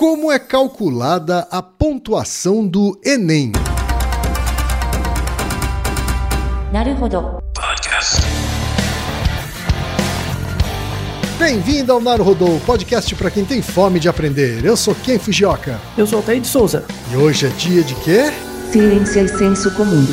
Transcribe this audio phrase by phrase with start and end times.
[0.00, 3.52] Como é calculada a pontuação do Enem?
[11.38, 14.64] Bem-vindo ao Naruhodô, podcast para quem tem fome de aprender.
[14.64, 15.78] Eu sou Ken Fujioka.
[15.98, 16.86] Eu sou Altair de Souza.
[17.12, 18.32] E hoje é dia de quê?
[18.72, 20.06] Ciência e senso comum.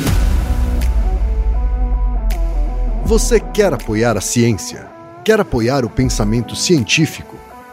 [3.06, 4.86] Você quer apoiar a ciência?
[5.24, 7.37] Quer apoiar o pensamento científico?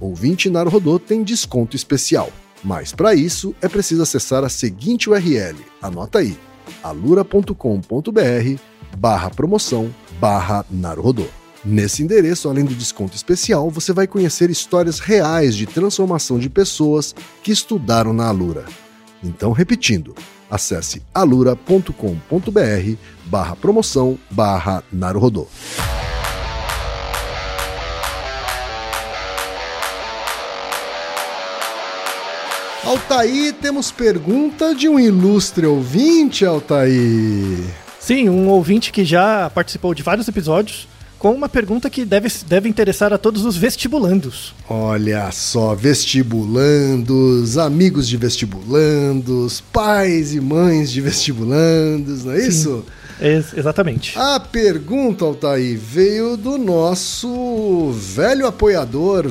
[0.00, 2.30] ouvinte Naruhodô tem desconto especial.
[2.62, 6.36] Mas para isso é preciso acessar a seguinte URL, anota aí,
[6.82, 8.60] alura.com.br
[8.96, 10.64] barra promoção barra.
[11.64, 17.14] Nesse endereço, além do desconto especial, você vai conhecer histórias reais de transformação de pessoas
[17.42, 18.64] que estudaram na Alura.
[19.22, 20.14] Então, repetindo,
[20.50, 21.92] acesse alura.com.br
[23.26, 24.82] barra promoção barra.
[32.90, 37.64] Altaí, temos pergunta de um ilustre ouvinte, Altaí.
[38.00, 42.68] Sim, um ouvinte que já participou de vários episódios com uma pergunta que deve, deve
[42.68, 44.52] interessar a todos os vestibulandos.
[44.68, 52.48] Olha só, vestibulandos, amigos de vestibulandos, pais e mães de vestibulandos, não é Sim.
[52.48, 52.84] isso?
[53.20, 54.18] Ex exatamente.
[54.18, 59.30] A pergunta, Altair, veio do nosso velho apoiador,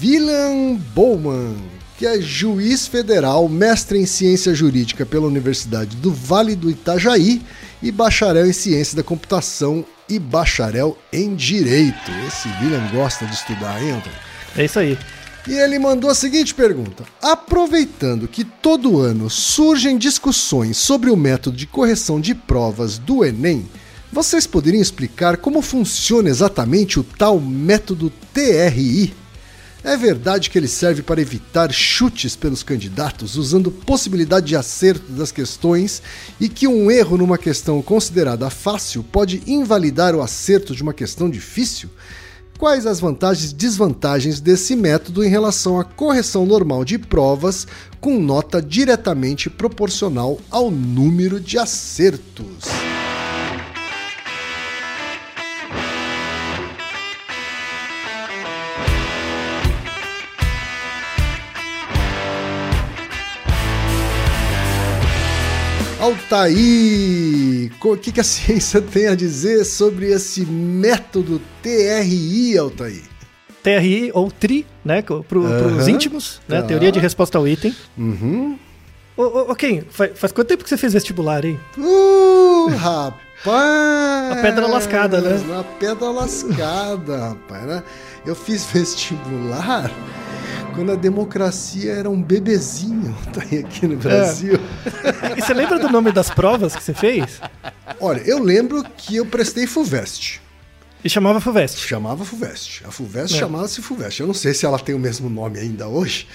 [0.00, 1.56] William Bowman,
[2.00, 7.42] que é juiz federal, mestre em ciência jurídica pela Universidade do Vale do Itajaí
[7.82, 12.10] e bacharel em ciência da computação e bacharel em Direito.
[12.26, 14.18] Esse William gosta de estudar, hein, Antônio?
[14.56, 14.98] É isso aí.
[15.46, 21.54] E ele mandou a seguinte pergunta: Aproveitando que todo ano surgem discussões sobre o método
[21.54, 23.68] de correção de provas do Enem,
[24.10, 29.19] vocês poderiam explicar como funciona exatamente o tal método TRI?
[29.82, 35.32] É verdade que ele serve para evitar chutes pelos candidatos, usando possibilidade de acerto das
[35.32, 36.02] questões,
[36.38, 41.30] e que um erro numa questão considerada fácil pode invalidar o acerto de uma questão
[41.30, 41.88] difícil?
[42.58, 47.66] Quais as vantagens e desvantagens desse método em relação à correção normal de provas
[48.02, 52.99] com nota diretamente proporcional ao número de acertos?
[66.00, 73.02] Altaí, o que, que a ciência tem a dizer sobre esse método TRI, Altaí?
[73.62, 76.68] TRI ou TRI, né, para uhum, os íntimos, né, tá.
[76.68, 77.76] teoria de resposta ao item.
[77.98, 78.58] Uhum.
[79.14, 81.60] Ô, ô, ô Ken, faz, faz, quanto tempo que você fez vestibular, hein?
[81.76, 84.32] Uh, rapaz!
[84.32, 85.38] A pedra lascada, né?
[85.58, 87.82] A pedra lascada, rapaz, né?
[88.24, 89.90] Eu fiz vestibular
[90.80, 94.54] quando a democracia era um bebezinho tá aqui no Brasil.
[94.54, 95.36] É.
[95.36, 97.40] E você lembra do nome das provas que você fez?
[98.00, 100.40] Olha, eu lembro que eu prestei FUVEST.
[101.04, 101.78] E chamava FUVEST?
[101.86, 102.82] Chamava FUVEST.
[102.86, 103.38] A FUVEST é.
[103.38, 104.20] chamava-se FUVEST.
[104.20, 106.26] Eu não sei se ela tem o mesmo nome ainda hoje,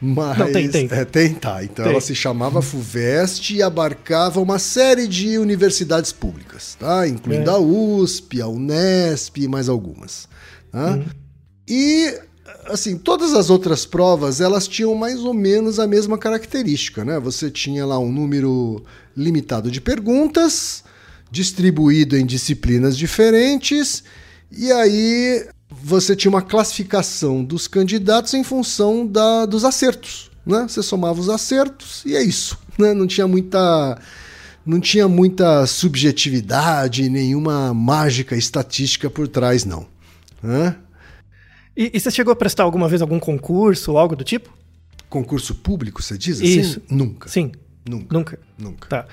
[0.00, 0.38] mas...
[0.38, 0.88] Não, tem, tem.
[0.90, 1.64] É, tem, tá.
[1.64, 1.92] Então tem.
[1.92, 7.08] ela se chamava FUVEST e abarcava uma série de universidades públicas, tá?
[7.08, 7.54] Incluindo é.
[7.54, 10.28] a USP, a Unesp e mais algumas.
[10.70, 10.92] Tá?
[10.92, 11.04] Hum.
[11.66, 12.14] E
[12.68, 17.18] assim, todas as outras provas, elas tinham mais ou menos a mesma característica, né?
[17.20, 18.82] Você tinha lá um número
[19.16, 20.84] limitado de perguntas,
[21.30, 24.04] distribuído em disciplinas diferentes,
[24.50, 30.30] e aí você tinha uma classificação dos candidatos em função da, dos acertos.
[30.46, 30.66] Né?
[30.68, 32.58] Você somava os acertos e é isso.
[32.78, 32.94] Né?
[32.94, 33.98] Não tinha muita.
[34.64, 39.86] Não tinha muita subjetividade, nenhuma mágica estatística por trás, não.
[40.42, 40.76] Né?
[41.76, 44.52] E, e você chegou a prestar alguma vez algum concurso ou algo do tipo?
[45.08, 46.40] Concurso público, você diz?
[46.40, 46.80] Isso.
[46.86, 46.96] Assim?
[46.96, 47.28] Nunca.
[47.28, 47.52] Sim.
[47.88, 48.14] Nunca.
[48.16, 48.38] Nunca.
[48.58, 48.88] Nunca.
[48.88, 49.06] Tá.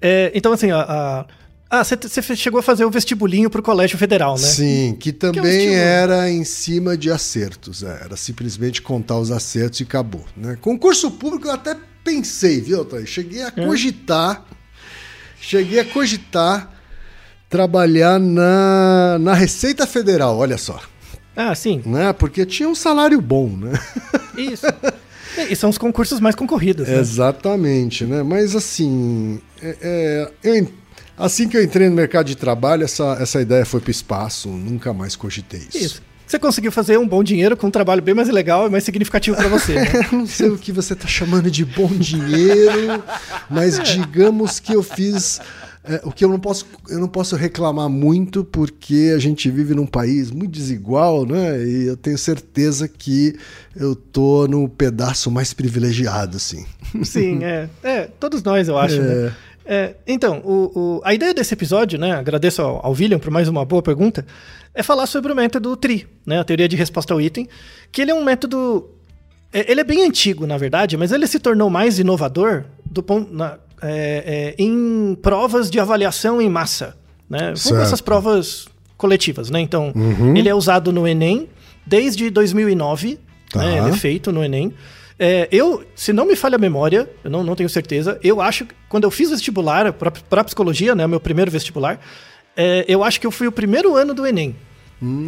[0.00, 1.26] É, então, assim, a, a-
[1.70, 4.46] ah, você, chegou a fazer o vestibulinho pro Colégio Federal, né?
[4.46, 5.78] Sim, que também vestibular.
[5.80, 7.82] era em cima de acertos.
[7.82, 10.24] é, Era simplesmente contar os acertos e acabou.
[10.34, 10.56] Né?
[10.62, 13.10] Concurso público eu até pensei, viu, Thaís?
[13.10, 14.46] Cheguei a cogitar.
[15.40, 16.72] Cheguei a cogitar
[17.50, 20.80] trabalhar na, na Receita Federal, olha só.
[21.40, 21.80] Ah, sim.
[21.86, 22.12] Né?
[22.12, 23.72] Porque tinha um salário bom, né?
[24.36, 24.66] Isso.
[25.38, 26.98] e, e são os concursos mais concorridos, né?
[26.98, 28.24] Exatamente, né?
[28.24, 30.68] Mas assim, é- é, eu
[31.16, 34.48] assim que eu entrei no mercado de trabalho, essa, essa ideia foi para o espaço,
[34.48, 35.78] nunca mais cogitei isso.
[35.78, 36.02] Isso.
[36.26, 39.34] Você conseguiu fazer um bom dinheiro com um trabalho bem mais legal e mais significativo
[39.36, 39.86] pra você, né?
[40.12, 43.02] Eu não sei o que você está chamando de bom dinheiro,
[43.48, 45.40] mas digamos que eu fiz
[45.88, 49.74] é, o que eu não posso eu não posso reclamar muito porque a gente vive
[49.74, 51.64] num país muito desigual, né?
[51.66, 53.36] E eu tenho certeza que
[53.74, 56.64] eu tô no pedaço mais privilegiado, assim.
[57.04, 57.68] Sim, é.
[57.82, 59.32] É, todos nós, eu acho, né?
[59.70, 62.12] É, então, o, o- a ideia desse episódio, né?
[62.12, 64.24] Agradeço ao, ao William por mais uma boa pergunta,
[64.74, 66.38] é falar sobre o método TRI, né?
[66.40, 67.46] A teoria de resposta ao item,
[67.92, 68.88] que ele é um método.
[69.52, 73.32] é, ele é bem antigo, na verdade, mas ele se tornou mais inovador do ponto.
[73.32, 76.96] na- é, é, em provas de avaliação em massa.
[77.28, 77.46] Né?
[77.46, 77.82] Como Certo.
[77.82, 78.66] essas provas
[78.96, 79.60] coletivas, né?
[79.60, 79.92] Então,
[80.34, 81.48] ele é usado no Enem
[81.86, 83.18] desde 2009,
[83.50, 83.60] Tá.
[83.60, 83.78] né?
[83.78, 84.72] Ele é feito no Enem.
[85.18, 88.64] É, eu, se não me falha a memória, eu não, não tenho certeza, eu acho
[88.66, 92.00] que quando eu fiz vestibular para psicologia, né, meu primeiro vestibular,
[92.56, 94.54] é, eu acho que eu fui o primeiro ano do Enem.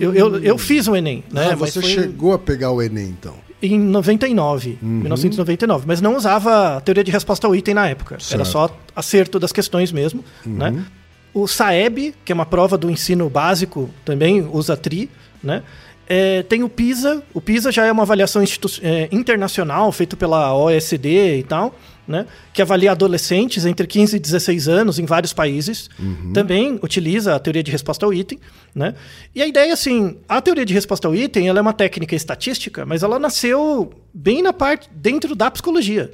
[0.01, 1.51] Eu, eu, eu fiz o Enem, né?
[1.53, 3.35] Ah, você foi chegou a pegar o Enem, então.
[3.63, 4.89] Em 99, Uhum.
[4.89, 8.15] 1999, mas não usava a teoria de resposta ao item na época.
[8.15, 8.41] Era Certo.
[8.41, 8.45] Uhum.
[8.47, 10.85] só acerto das questões mesmo, né?
[11.33, 15.09] O SAEB, que é uma prova do ensino básico, também usa TRI,
[15.43, 15.63] né?
[16.09, 17.23] É, tem o PISA.
[17.33, 18.43] O PISA já é uma avaliação
[18.83, 21.73] é, internacional feita pela OSD e tal,
[22.11, 22.27] né?
[22.53, 25.89] Que avalia adolescentes entre 15 e 16 anos em vários países.
[26.35, 28.39] Também utiliza a teoria de resposta ao item,
[28.75, 28.97] né?
[29.33, 32.85] E a ideia, assim, a teoria de resposta ao item, ela é uma técnica estatística,
[32.85, 36.11] mas ela nasceu bem na parte dentro da psicologia.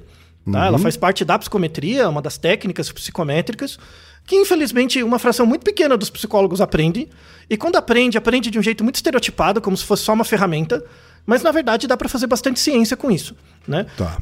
[0.53, 0.67] Tá?
[0.67, 3.79] Ela faz parte da psicometria, uma das técnicas psicométricas,
[4.25, 7.09] que infelizmente uma fração muito pequena dos psicólogos aprende.
[7.49, 10.85] E quando aprende, aprende de um jeito muito estereotipado, como se fosse só uma ferramenta.
[11.25, 13.35] Mas na verdade dá para fazer bastante ciência com isso,
[13.67, 13.87] né?
[13.97, 14.19] Tá.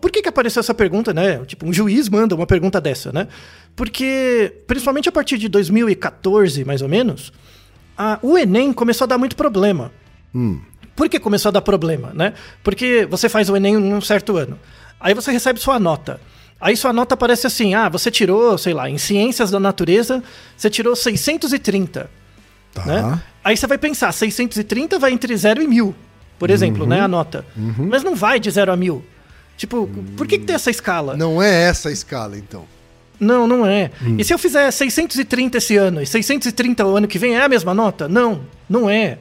[0.00, 1.38] Por que, que apareceu essa pergunta, né?
[1.46, 3.26] Tipo, um juiz manda uma pergunta dessa, né?
[3.74, 7.32] Porque, principalmente a partir de 2014, mais ou menos,
[7.96, 9.92] a- o Enem começou a dar muito problema.
[10.94, 12.32] Por que começou a dar problema, né?
[12.64, 14.58] Porque você faz o Enem em um certo ano.
[14.98, 16.20] Aí você recebe sua nota.
[16.58, 20.22] Aí sua nota aparece assim: ah, você tirou, sei lá, em Ciências da Natureza,
[20.56, 22.08] você tirou 630.
[22.72, 22.84] Tá.
[22.86, 23.20] Né?
[23.44, 25.94] Aí você vai pensar, 630 vai entre 0 e 1000,
[26.38, 27.44] por exemplo, né, a nota.
[27.88, 29.04] Mas não vai de 0 a 1000.
[29.56, 31.16] Tipo, por que, que tem essa escala?
[31.16, 32.64] Não é essa a escala, então.
[33.18, 33.90] Não, não é.
[34.18, 37.48] E se eu fizer 630 esse ano e 630 o ano que vem, é a
[37.48, 38.06] mesma nota?
[38.06, 39.18] Não, não é.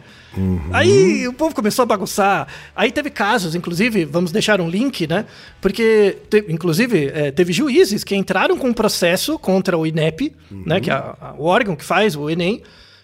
[0.74, 2.46] Aí o povo começou a bagunçar.
[2.76, 5.26] Aí teve casos, inclusive, vamos deixar um link, né?
[5.62, 10.82] Porque, te- inclusive, eh, teve juízes que entraram com um processo contra o INEP, né?
[10.82, 12.62] Que é a- a- o órgão que faz o Enem,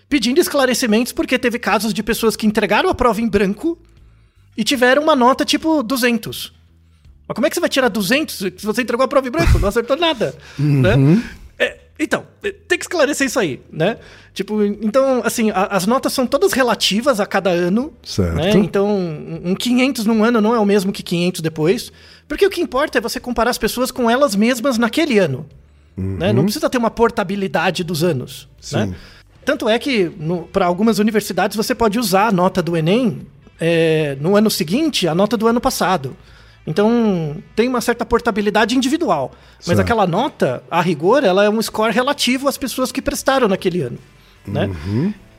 [0.09, 3.77] pedindo esclarecimentos porque teve casos de pessoas que entregaram a prova em branco
[4.57, 6.51] e tiveram uma nota tipo 200.
[7.31, 9.57] Mas como é que você vai tirar 200 se você entregou a prova em branco?
[9.59, 10.35] Não acertou nada.
[10.59, 11.21] Né?
[11.57, 13.97] É, então, é, tem que esclarecer isso aí, né?
[14.33, 17.93] Tipo, então, assim, a- as notas são todas relativas a cada ano.
[18.03, 18.35] Certo.
[18.35, 18.51] Né?
[18.57, 21.91] Então, um um 500 num ano não é o mesmo que 500 depois.
[22.27, 25.45] Porque o que importa é você comparar as pessoas com elas mesmas naquele ano.
[25.95, 26.31] Né?
[26.33, 28.47] Não precisa ter uma portabilidade dos anos.
[28.71, 28.85] Né?
[28.87, 28.95] Sim.
[29.43, 30.11] Tanto é que,
[30.53, 33.27] para algumas universidades, você pode usar a nota do Enem
[33.59, 36.15] é, no ano seguinte, a nota do ano passado.
[36.65, 39.31] Então, tem uma certa portabilidade individual.
[39.57, 39.79] Mas Certo.
[39.79, 43.97] aquela nota, a rigor, ela é um score relativo às pessoas que prestaram naquele ano.
[44.45, 44.69] Né?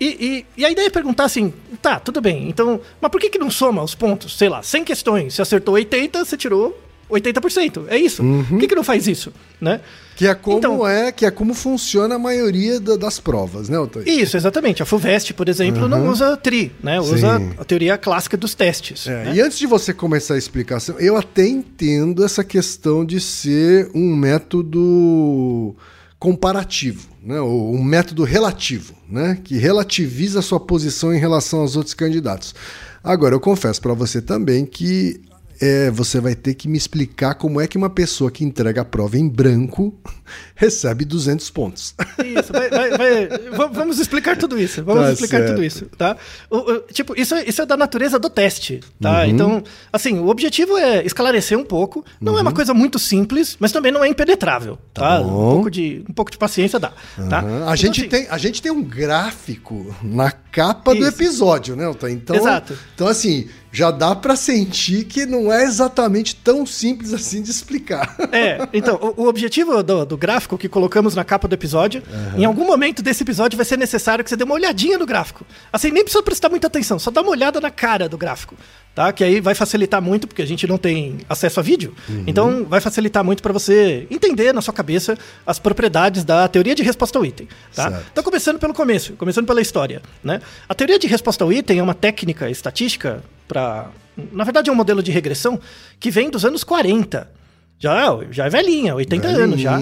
[0.01, 3.31] E, e- e a ideia é perguntar assim, tá, tudo bem, então, mas por que,
[3.31, 4.37] que não soma os pontos?
[4.37, 6.77] Sei lá, 100 questões, você acertou 80, você tirou
[7.11, 7.85] 80%.
[7.89, 8.23] É isso.
[8.49, 9.33] Por que, que não faz isso?
[9.61, 9.81] Né?
[10.17, 13.79] Que é como Então- é, que é como funciona a maioria da- das provas, né,
[13.79, 14.09] Otávio?
[14.13, 14.83] Isso, exatamente.
[14.83, 17.01] A FUVEST, por exemplo, não usa TRI, né?
[17.01, 17.51] Usa Sim.
[17.59, 19.07] a teoria clássica dos testes.
[19.07, 19.35] É, né?
[19.35, 24.15] E antes de você começar a explicação, eu até entendo essa questão de ser um
[24.15, 25.75] método
[26.19, 27.41] comparativo, né?
[27.41, 29.39] ou um método relativo, né?
[29.43, 32.55] que relativiza a sua posição em relação aos outros candidatos.
[33.03, 35.21] Agora, eu confesso para você também que
[35.63, 38.85] é, você vai ter que me explicar como é que uma pessoa que entrega a
[38.85, 39.95] prova em branco
[40.57, 41.95] recebe 200 pontos.
[42.19, 43.29] Isso, vai, vai, vai,
[43.71, 44.83] vamos explicar tudo isso.
[44.83, 45.51] Vamos tá explicar certo.
[45.51, 46.17] tudo isso, tá?
[46.51, 49.21] O, o, tipo, isso, é, isso é da natureza do teste, tá?
[49.21, 49.27] Uhum.
[49.27, 52.05] Então, assim, o objetivo é esclarecer um pouco.
[52.21, 52.39] Não uhum.
[52.39, 52.57] é uma uhum.
[52.57, 55.19] coisa muito simples, mas também não é impenetrável, tá?
[55.19, 55.21] tá?
[55.21, 57.29] Um, pouco de, um pouco de paciência dá, uhum.
[57.29, 57.39] tá?
[57.39, 61.01] A, então, gente assim, tem, a gente tem um gráfico na capa isso.
[61.01, 62.77] do episódio, né, Então, Exato.
[62.95, 68.17] Então, assim, já dá para sentir que não é exatamente tão simples assim de explicar.
[68.33, 72.41] É, então, o, o objetivo do, do, gráfico que colocamos na capa do episódio, uhum.
[72.41, 75.45] em algum momento desse episódio vai ser necessário que você dê uma olhadinha no gráfico.
[75.71, 78.57] Assim, nem precisa prestar muita atenção, só dá uma olhada na cara do gráfico
[78.95, 79.13] tá?
[79.13, 81.95] Que aí vai facilitar muito, porque a gente não tem acesso a vídeo.
[82.09, 82.25] Uhum.
[82.27, 86.83] Então, vai facilitar muito para você entender na sua cabeça as propriedades da teoria de
[86.83, 88.03] resposta ao item, tá?
[88.13, 90.41] Então, começando pelo começo, começando pela história, né?
[90.69, 93.91] A teoria de resposta ao item é uma técnica estatística para,
[94.33, 95.61] na verdade, é um modelo de regressão
[96.01, 97.31] que vem dos anos 40.
[97.79, 99.81] Já, já é velhinha, 80 Velhinho, anos já.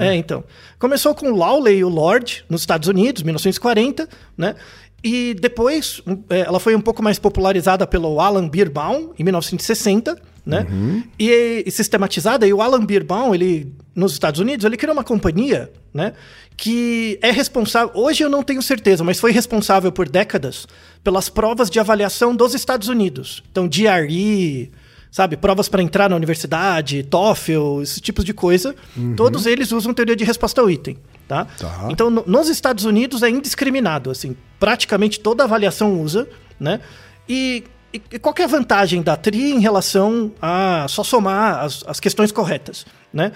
[0.00, 0.08] É.
[0.08, 0.42] é, então.
[0.80, 4.56] Começou com o Lawley e o Lord nos Estados Unidos, 1940, né?
[5.02, 10.66] E depois é, ela foi um pouco mais popularizada pelo Alan Beerbaum, em 1960, né?
[10.68, 11.04] Uhum.
[11.18, 15.70] E, e, sistematizada, e o Alan Beerbaum, ele, nos Estados Unidos, ele criou uma companhia,
[15.94, 16.14] né?
[16.56, 20.66] Que é responsável, hoje eu não tenho certeza, mas foi responsável por décadas
[21.02, 23.42] pelas provas de avaliação dos Estados Unidos.
[23.50, 24.70] Então, GRE,
[25.10, 28.74] sabe, provas para entrar na universidade, TOEFL, esse tipo de coisa.
[28.96, 29.14] Uhum.
[29.16, 30.96] Todos eles usam teoria de resposta ao item.
[31.26, 31.46] Tá?
[31.58, 31.88] tá.
[31.90, 36.28] Então, no, nos Estados Unidos é indiscriminado, assim, praticamente toda avaliação usa,
[36.58, 36.80] né?
[37.28, 37.64] E,
[37.94, 42.00] e, e qual é a vantagem da TRI em relação a só somar as, as
[42.00, 43.30] questões corretas, né?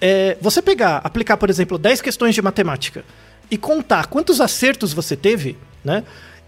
[0.00, 3.04] É, você pegar, aplicar, por exemplo, 10 questões de matemática
[3.50, 6.02] e contar quantos acertos você teve, né?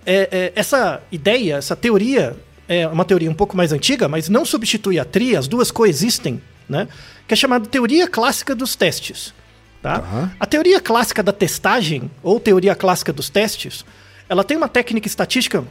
[0.06, 2.36] É, é, essa ideia, essa teoria,
[2.68, 6.40] é uma teoria um pouco mais antiga, mas não substitui a TRI, as duas coexistem,
[6.68, 6.86] né?
[7.26, 9.34] Que é chamada teoria clássica dos testes.
[9.82, 10.00] Tá?
[10.00, 10.30] Uhum.
[10.38, 13.84] A teoria clássica da testagem, ou teoria clássica dos testes,
[14.28, 15.64] ela tem uma técnica estatística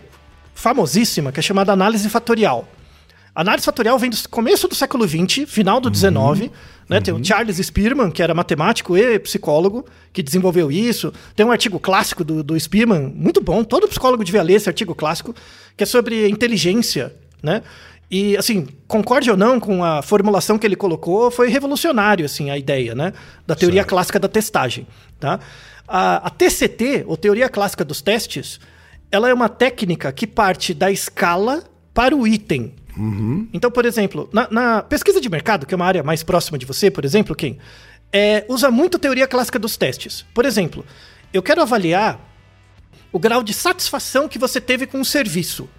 [0.53, 2.67] famosíssima que é chamada análise fatorial.
[3.35, 6.13] Análise fatorial vem do começo do século XX, final do XIX.
[6.13, 6.49] Uhum.
[6.87, 6.97] Né?
[6.97, 7.03] Uhum.
[7.03, 7.23] Tem o uhum.
[7.23, 11.11] Charles Spearman, que era matemático e psicólogo, que desenvolveu isso.
[11.35, 13.63] Tem um artigo clássico do, do Spearman, muito bom.
[13.63, 15.35] Todo psicólogo devia ler esse artigo clássico,
[15.75, 17.13] que é sobre inteligência.
[17.43, 17.61] Né?
[18.09, 22.57] E, assim, concorde ou não com a formulação que ele colocou, foi revolucionário, assim, a
[22.57, 23.11] ideia, né?
[23.45, 23.89] Da teoria certo.
[23.89, 24.87] clássica da testagem,
[25.19, 25.39] tá?
[25.87, 28.59] A, a, TCT, ou Teoria Clássica dos Testes,
[29.11, 31.63] ela é uma técnica que parte da escala
[31.93, 32.73] para o item.
[32.97, 33.47] Uhum.
[33.53, 36.65] Então, por exemplo, na, na, pesquisa de mercado, que é uma área mais próxima de
[36.65, 37.57] você, por exemplo, quem
[38.11, 40.25] é, usa muito teoria clássica dos testes.
[40.33, 40.85] Por exemplo,
[41.33, 42.19] eu quero avaliar
[43.11, 45.69] o grau de satisfação que você teve com o serviço.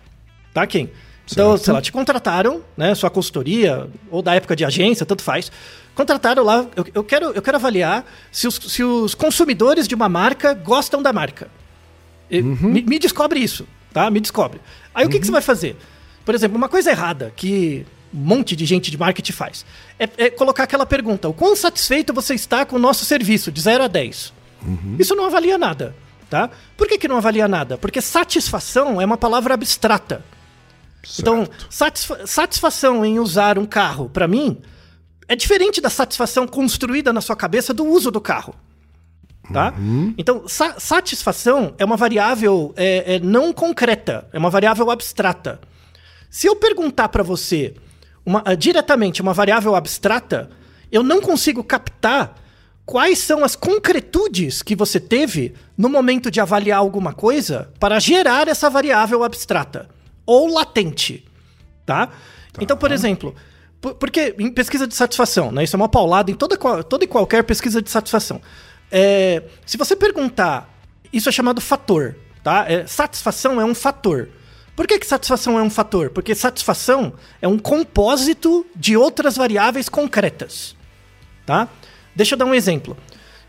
[0.52, 0.90] Tá, quem?
[1.30, 1.64] Então, certo.
[1.64, 2.94] sei lá, te contrataram, né?
[2.94, 5.50] Sua consultoria, ou da época de agência, tanto faz.
[5.94, 10.08] Contrataram lá, eu, eu quero, eu quero avaliar se os, se os consumidores de uma
[10.08, 11.48] marca gostam da marca.
[12.30, 12.56] Uhum.
[12.70, 14.10] Me, me, descobre isso, tá?
[14.10, 14.60] Me descobre.
[14.94, 15.08] Aí uhum.
[15.08, 15.34] o que, que você uhum.
[15.34, 15.76] vai fazer?
[16.26, 19.64] Por exemplo, uma coisa errada que um monte de gente de marketing faz
[19.96, 23.60] é, é colocar aquela pergunta: o quão satisfeito você está com o nosso serviço, de
[23.60, 24.34] 0 a 10?
[24.66, 24.96] Uhum.
[24.98, 25.94] Isso não avalia nada,
[26.28, 26.50] tá?
[26.76, 27.78] Por que, que não avalia nada?
[27.78, 30.24] Porque satisfação é uma palavra abstrata.
[31.20, 34.60] Então, satisfa satisfação em usar um carro, para mim,
[35.28, 38.52] é diferente da satisfação construída na sua cabeça do uso do carro.
[39.52, 39.72] Tá?
[39.78, 40.12] Uhum.
[40.18, 45.60] Então, sa satisfação é uma variável é, é, não concreta, é uma variável abstrata.
[46.30, 47.74] Se eu perguntar para você
[48.24, 50.50] uma, uh, diretamente uma variável abstrata,
[50.90, 52.34] eu não consigo captar
[52.84, 58.46] quais são as concretudes que você teve no momento de avaliar alguma coisa para gerar
[58.48, 59.88] essa variável abstrata
[60.24, 61.24] ou latente,
[61.84, 62.06] tá?
[62.06, 62.12] tá.
[62.60, 63.34] Então, por exemplo,
[63.80, 67.42] porque em pesquisa de satisfação, né, isso é uma paulada em toda, toda e qualquer
[67.44, 68.40] pesquisa de satisfação.
[68.90, 70.72] É, se você perguntar,
[71.12, 72.64] isso é chamado fator, tá?
[72.68, 74.28] É, satisfação é um fator.
[74.76, 76.10] Por que, que satisfação é um fator?
[76.10, 80.76] Porque satisfação é um compósito de outras variáveis concretas,
[81.46, 81.68] tá?
[82.14, 82.96] Deixa eu dar um exemplo.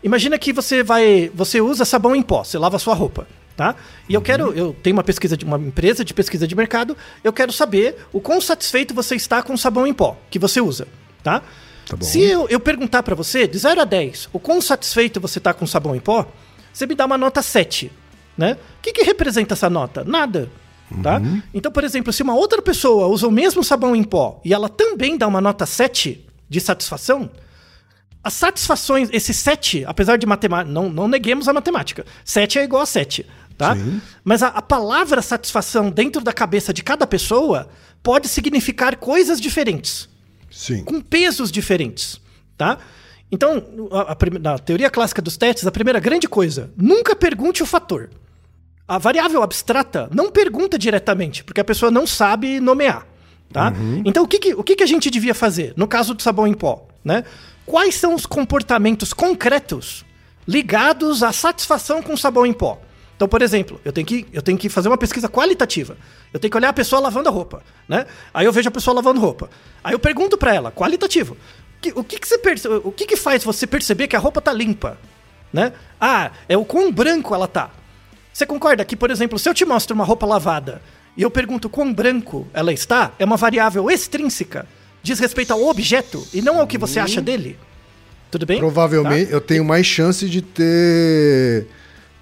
[0.02, 3.26] Imagina que você vai, você usa sabão em pó, você lava a sua roupa
[3.58, 3.74] tá?
[4.08, 7.32] E eu quero, eu tenho uma pesquisa de uma empresa de pesquisa de mercado, eu
[7.32, 10.86] quero saber o quão satisfeito você está com o sabão em pó que você usa,
[11.24, 11.42] tá?
[11.84, 15.38] tá Se eu, eu perguntar para você, de 0 a 10, o quão satisfeito você
[15.38, 16.24] está com o sabão em pó,
[16.72, 17.90] você me dá uma nota 7,
[18.36, 18.56] né?
[18.78, 20.04] O que, que representa essa nota?
[20.04, 20.48] Nada.
[21.02, 21.18] Tá?
[21.18, 21.42] Uhum.
[21.52, 24.68] Então, por exemplo, se uma outra pessoa usa o mesmo sabão em pó e ela
[24.68, 27.30] também dá uma nota 7 de satisfação,
[28.24, 32.04] as satisfações, esse 7, apesar de matemática, não, não neguemos a matemática.
[32.24, 33.26] 7 é igual a 7,
[33.56, 33.76] tá?
[33.76, 34.00] Sim.
[34.24, 37.68] Mas a, a palavra satisfação dentro da cabeça de cada pessoa
[38.02, 40.08] pode significar coisas diferentes
[40.50, 40.84] Sim.
[40.84, 42.18] com pesos diferentes,
[42.56, 42.78] tá?
[43.30, 47.66] Então, a- a na teoria clássica dos testes, a primeira grande coisa, nunca pergunte o
[47.66, 48.08] fator.
[48.88, 53.06] A variável abstrata não pergunta diretamente, porque a pessoa não sabe nomear,
[53.52, 53.72] tá?
[54.04, 56.46] Então, o, que, que- o que, que a gente devia fazer no caso do sabão
[56.48, 57.22] em pó, né?
[57.66, 60.06] Quais são os comportamentos concretos
[60.46, 62.80] ligados à satisfação com sabão em pó?
[63.14, 65.96] Então, por exemplo, eu tenho, que, eu tenho que fazer uma pesquisa qualitativa.
[66.32, 68.06] Eu tenho que olhar a pessoa lavando a roupa, né?
[68.32, 69.50] Aí eu vejo a pessoa lavando roupa.
[69.82, 71.36] Aí eu pergunto pra ela, qualitativo,
[71.80, 74.40] que- o que, que você perce- o que, que faz você perceber que a roupa
[74.40, 74.96] tá limpa,
[75.52, 75.72] né?
[76.00, 77.70] Ah, é o quão branco ela tá.
[78.38, 80.80] Você concorda que, por exemplo, se eu te mostro uma roupa lavada
[81.16, 84.64] e eu pergunto quão branco ela está, é uma variável extrínseca,
[85.02, 87.58] diz respeito ao objeto e não ao que você acha dele?
[88.30, 88.60] Tudo bem?
[88.60, 91.66] Provavelmente eu tenho mais chance de ter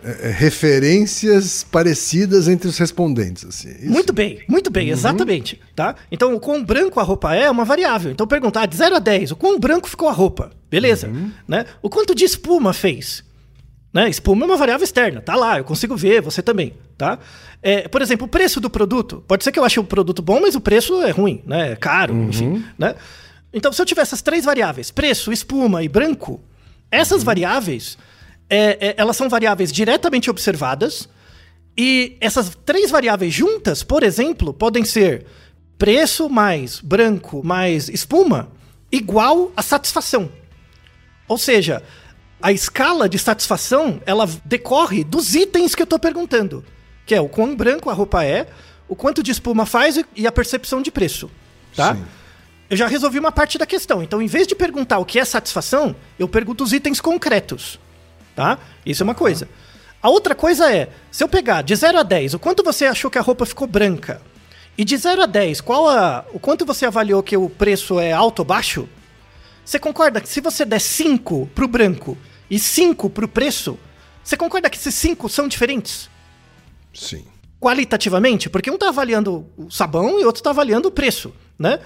[0.02, 3.44] é, é, referências parecidas entre os respondentes.
[3.44, 3.72] Assim.
[3.72, 3.90] Isso.
[3.90, 5.60] Muito bem, muito bem, exatamente.
[5.74, 5.96] Tá?
[6.10, 8.10] Então, o quão branco a roupa é é uma variável.
[8.10, 10.50] Então, perguntar de 0 a 10, o quão branco ficou a roupa?
[10.70, 11.10] Beleza.
[11.46, 11.66] Né?
[11.82, 13.22] O quanto de espuma fez?
[13.96, 14.10] Né?
[14.10, 17.18] Espuma é uma variável externa, tá lá, eu consigo ver, você também, tá?
[17.62, 19.24] É, por exemplo, o preço do produto.
[19.26, 21.72] Pode ser que eu ache o produto bom, mas o preço é ruim, né?
[21.72, 22.94] É caro, enfim, né?
[23.54, 26.42] Então, se eu tiver essas três variáveis, preço, espuma e branco,
[26.90, 27.96] essas variáveis,
[28.50, 31.08] é, é, elas são variáveis diretamente observadas,
[31.74, 35.24] e essas três variáveis juntas, por exemplo, podem ser
[35.78, 38.52] preço mais branco mais espuma
[38.92, 40.30] igual a satisfação.
[41.26, 41.82] Ou seja,
[42.46, 46.64] a escala de satisfação, ela decorre dos itens que eu estou perguntando,
[47.04, 48.46] que é o quão branco a roupa é,
[48.88, 51.28] o quanto de espuma faz e- e a percepção de preço,
[51.74, 51.96] tá?
[51.96, 52.04] Sim.
[52.70, 54.00] Eu já resolvi uma parte da questão.
[54.00, 57.80] Então, em vez de perguntar o que é satisfação, eu pergunto os itens concretos,
[58.36, 58.60] tá?
[58.84, 59.48] Isso é uma coisa.
[60.00, 63.10] A outra coisa é, se eu pegar de 0 a 10, o quanto você achou
[63.10, 64.22] que a roupa ficou branca?
[64.78, 68.12] E de 0 a 10, qual a, o quanto você avaliou que o preço é
[68.12, 68.88] alto ou baixo?
[69.64, 72.16] Você concorda que se você der 5 pro branco
[72.50, 73.78] e 5 pro preço,
[74.22, 76.08] você concorda que esses 5 são diferentes?
[76.94, 77.24] Sim.
[77.60, 78.48] Qualitativamente?
[78.48, 81.80] Porque um tá avaliando o sabão e outro tá avaliando o preço, né?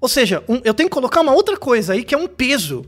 [0.00, 2.84] Ou seja, um- eu tenho que colocar uma outra coisa aí que é um peso.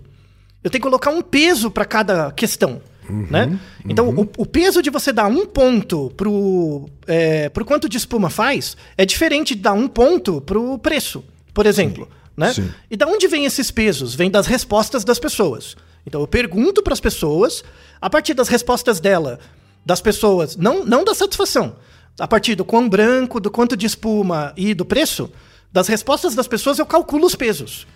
[0.63, 2.81] Eu tenho que colocar um peso para cada questão.
[3.09, 3.59] né?
[3.89, 8.29] Então, o, o peso de você dar um ponto pro, é, pro quanto de espuma
[8.29, 12.07] faz é diferente de dar um ponto pro preço, por exemplo.
[12.37, 12.53] Né?
[12.53, 12.71] sim.
[12.91, 14.15] E da onde vem esses pesos?
[14.15, 15.75] Vem das respostas das pessoas.
[16.07, 17.63] Então eu pergunto para as pessoas,
[18.01, 19.39] a partir das respostas dela,
[19.85, 21.77] das pessoas, não, não da satisfação,
[22.19, 25.31] a partir do quão branco, do quanto de espuma e do preço,
[25.73, 27.87] das respostas das pessoas eu calculo os pesos.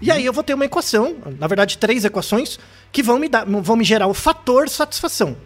[0.00, 2.58] E aí eu vou ter uma equação, na verdade três equações,
[2.92, 5.36] que vão me, dar, vão me gerar o fator satisfação.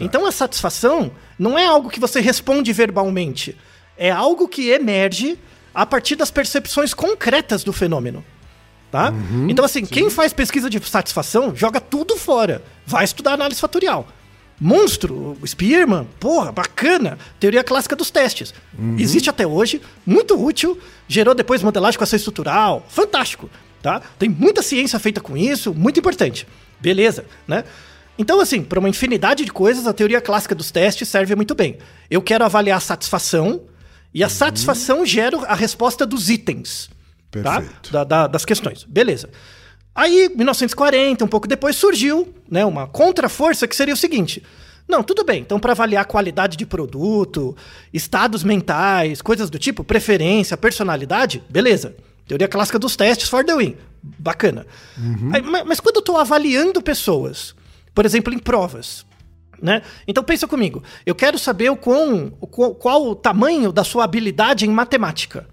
[0.00, 3.56] Então a satisfação não é algo que você responde verbalmente,
[3.96, 5.38] é algo que emerge
[5.74, 8.24] a partir das percepções concretas do fenômeno.
[8.90, 9.12] Tá?
[9.50, 12.62] então, assim, quem faz pesquisa de satisfação joga tudo fora.
[12.86, 14.08] Vai estudar análise fatorial.
[14.60, 17.18] Monstro, Spearman, porra, bacana.
[17.38, 18.54] Teoria clássica dos testes.
[18.96, 23.50] Existe até hoje, muito útil, gerou depois modelagem com ação estrutural, fantástico.
[23.82, 24.00] Tá?
[24.18, 26.46] Tem muita ciência feita com isso, muito importante.
[26.80, 27.64] Beleza, né?
[28.18, 31.78] Então, assim, para uma infinidade de coisas, a teoria clássica dos testes serve muito bem.
[32.10, 33.60] Eu quero avaliar a satisfação,
[34.12, 36.90] e a satisfação gera a resposta dos itens.
[37.30, 37.60] Tá?
[37.60, 37.92] Perfeito.
[37.92, 38.84] Da- da- das questões.
[38.84, 39.28] Beleza.
[39.94, 44.42] Aí, 1940, um pouco depois, surgiu né, uma contra-força que seria o seguinte.
[44.88, 45.40] Não, tudo bem.
[45.42, 47.54] Então, para avaliar qualidade de produto,
[47.92, 51.94] estados mentais, coisas do tipo, preferência, personalidade, beleza.
[52.26, 53.76] Teoria clássica dos testes for the win.
[54.02, 54.66] Bacana.
[55.32, 57.54] Aí, ma- mas, quando eu estou avaliando pessoas,
[57.94, 59.04] por exemplo, em provas,
[59.60, 59.82] né?
[60.06, 60.82] Então pensa comigo.
[61.04, 65.46] Eu quero saber o quão, o qual, qual o tamanho da sua habilidade em matemática,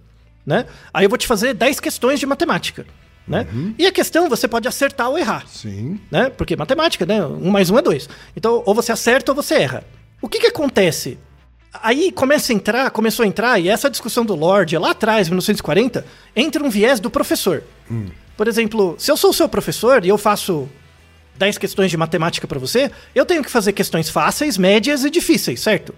[0.46, 0.66] né?
[0.94, 2.86] Aí eu vou te fazer 10 questões de matemática,
[3.28, 3.48] né?
[3.78, 6.00] E a questão você pode acertar ou errar, Sim.
[6.12, 6.30] né?
[6.30, 7.26] Porque matemática, né?
[7.26, 8.08] Um mais um é dois.
[8.36, 9.84] Então ou você acerta ou você erra.
[10.22, 11.18] O que que acontece?
[11.82, 16.06] Aí começa a entrar, começou a entrar, e essa discussão do Lorde, lá atrás, 1940,
[16.36, 17.64] entra um viés do professor.
[18.38, 20.70] Por exemplo, se eu sou o seu professor e eu faço
[21.38, 25.60] 10 questões de matemática para você, eu tenho que fazer questões fáceis, médias e difíceis,
[25.60, 25.94] certo?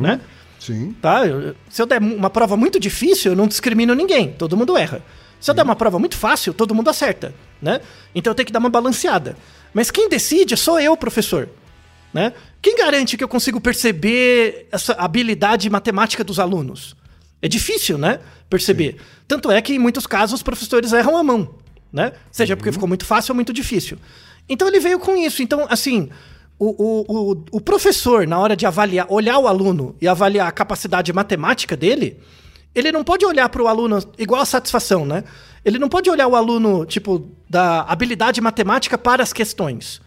[0.00, 0.20] Né?
[0.64, 0.94] Sim.
[1.00, 1.26] Tá?
[1.26, 5.02] Eu- Se eu der uma prova muito difícil, eu não discrimino ninguém, todo mundo erra.
[5.40, 7.80] Se eu der uma prova muito fácil, todo mundo acerta, né?
[8.14, 9.36] Então eu tenho que dar uma balanceada.
[9.74, 11.48] Mas quem decide sou eu, professor.
[12.14, 12.32] Né?
[12.62, 16.94] Quem garante que eu consigo perceber essa habilidade matemática dos alunos?
[17.42, 18.20] É difícil, né?
[18.48, 18.96] Perceber.
[19.26, 21.56] Tanto é que em muitos casos os professores erram a mão.
[21.92, 22.12] né?
[22.32, 23.98] Seja porque ficou muito fácil ou muito difícil.
[24.48, 25.42] Então ele veio com isso.
[25.42, 26.08] Então, assim,
[26.58, 30.52] o, o, o, o professor, na hora de avaliar, olhar o aluno e avaliar a
[30.52, 32.18] capacidade matemática dele,
[32.74, 35.24] ele não pode olhar para o aluno igual a satisfação, né?
[35.64, 40.00] Ele não pode olhar o aluno, tipo, da habilidade matemática para as questões.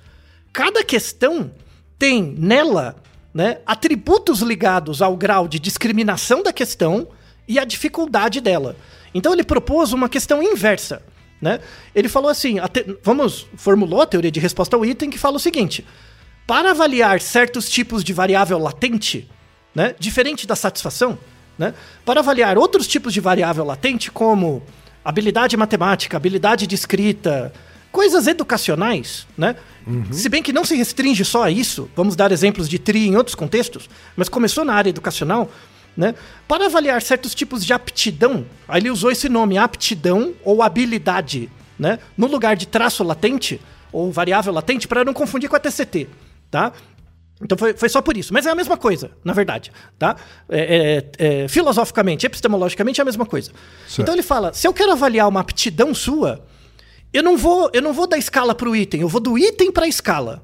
[0.54, 1.52] Cada questão
[1.98, 2.96] tem nela
[3.34, 7.08] né, atributos ligados ao grau de discriminação da questão
[7.48, 8.76] e a dificuldade dela.
[9.14, 11.02] Então ele propôs uma questão inversa.
[11.42, 11.60] Né?
[11.94, 12.58] Ele falou assim:
[13.04, 15.86] vamos, formulou a teoria de resposta ao item que fala o seguinte:
[16.48, 19.30] para avaliar certos tipos de variável latente,
[19.76, 21.20] né, diferente da satisfação,
[21.60, 21.74] né,
[22.06, 24.64] para avaliar outros tipos de variável latente, como
[25.04, 27.54] habilidade matemática, habilidade de escrita,
[27.92, 29.56] coisas educacionais, né?
[29.86, 30.12] Uhum.
[30.12, 33.16] Se bem que não se restringe só a isso, vamos dar exemplos de TRI em
[33.16, 35.50] outros contextos, mas começou na área educacional,
[35.96, 36.14] né?
[36.48, 42.00] Para avaliar certos tipos de aptidão, aí ele usou esse nome, aptidão ou habilidade, né?
[42.18, 43.60] No lugar de traço latente
[43.92, 46.08] ou variável latente, para não confundir com a TCT,
[46.50, 46.74] tá?
[47.42, 48.34] Então foi, foi só por isso.
[48.34, 49.72] Mas é a mesma coisa, na verdade.
[49.98, 50.16] Tá?
[50.50, 53.52] É, é, é, filosoficamente, epistemologicamente é a mesma coisa.
[53.88, 54.02] Certo.
[54.02, 56.44] Então ele fala: se eu quero avaliar uma aptidão sua,
[57.14, 59.72] eu não vou, eu não vou da escala para o item, eu vou do item
[59.72, 60.44] para a escala.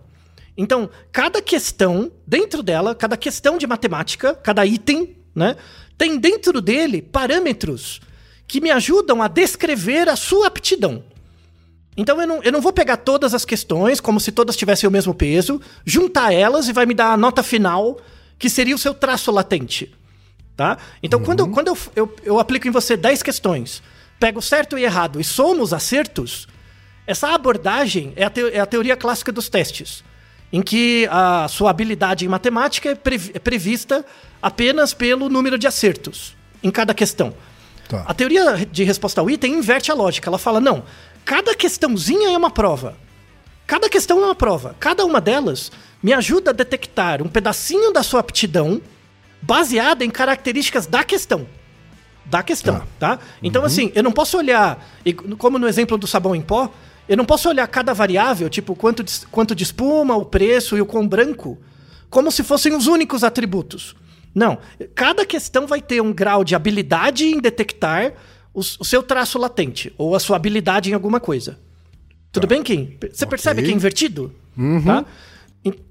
[0.56, 5.56] Então, cada questão, dentro dela, cada questão de matemática, cada item, né,
[5.98, 8.00] tem dentro dele parâmetros
[8.48, 11.04] que me ajudam a descrever a sua aptidão.
[11.96, 14.92] Então eu não, eu não vou pegar todas as questões como se todas tivessem o
[14.92, 17.98] mesmo peso, juntar elas e vai me dar a nota final,
[18.40, 19.94] que seria o seu traço latente.
[20.56, 20.78] Tá?
[21.02, 21.26] Então uhum.
[21.26, 23.82] quando, quando eu, eu, eu aplico em você 10 questões,
[24.20, 26.48] pego certo e errado e somo os acertos,
[27.06, 30.04] essa abordagem é a, te, é a teoria clássica dos testes,
[30.52, 34.06] em que a sua habilidade em matemática é, pre, é prevista
[34.42, 37.34] apenas pelo número de acertos em cada questão.
[37.90, 38.04] Tá.
[38.08, 40.30] A teoria de resposta ao item inverte a lógica.
[40.30, 40.84] Ela fala: não,
[41.26, 42.98] cada questãozinha é uma prova.
[43.66, 44.76] Cada questão é uma prova.
[44.80, 48.82] Cada uma delas me ajuda a detectar um pedacinho da sua aptidão
[49.42, 51.48] baseada em características da questão.
[52.26, 53.18] Da questão, tá?
[53.18, 53.20] tá?
[53.42, 53.68] Então, uhum.
[53.68, 54.86] assim, eu não posso olhar,
[55.38, 56.72] como no exemplo do sabão em pó,
[57.08, 60.82] eu não posso olhar cada variável, tipo quanto de, quanto de espuma, o preço e
[60.82, 61.58] o quão branco,
[62.10, 63.96] como se fossem os únicos atributos.
[64.34, 64.58] Não.
[64.96, 68.14] Cada questão vai ter um grau de habilidade em detectar
[68.54, 71.58] o, o seu traço latente ou a sua habilidade em alguma coisa.
[72.32, 72.56] Tudo tá.
[72.56, 72.98] bem, Kim?
[73.00, 73.28] Você okay.
[73.28, 74.34] percebe que é invertido?
[74.58, 74.84] Uhum.
[74.84, 75.06] Tá?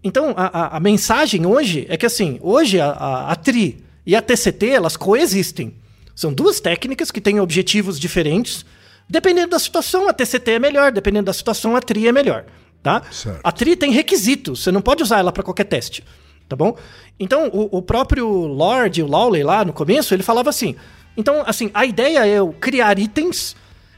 [0.04, 4.14] Então, a, a, a, mensagem hoje é que, assim, hoje a, a, a TRI e
[4.14, 5.74] a TCT, elas coexistem.
[6.14, 8.66] São duas técnicas que têm objetivos diferentes.
[9.08, 10.92] Dependendo da situação, a TCT é melhor.
[10.92, 12.44] Dependendo da situação, a TRI é melhor.
[12.82, 13.02] Tá?
[13.42, 14.62] A TRI tem requisitos.
[14.62, 16.04] Você não pode usar ela para qualquer teste.
[16.48, 16.76] Tá bom?
[17.18, 20.76] Então, o, o próprio Lord, o Lawley lá no começo, ele falava assim:
[21.16, 23.54] então, assim, a ideia é eu criar itens.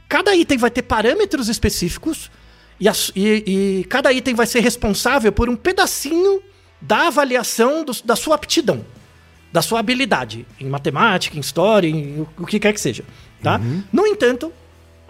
[0.08, 2.30] Cada item vai ter parâmetros específicos
[2.78, 6.42] e, a, e, e cada item vai ser responsável por um pedacinho
[6.80, 8.84] da avaliação do, da sua aptidão,
[9.52, 13.04] da sua habilidade em matemática, em história, em o, o que quer que seja,
[13.42, 13.58] tá?
[13.58, 13.82] Uhum.
[13.92, 14.52] No entanto,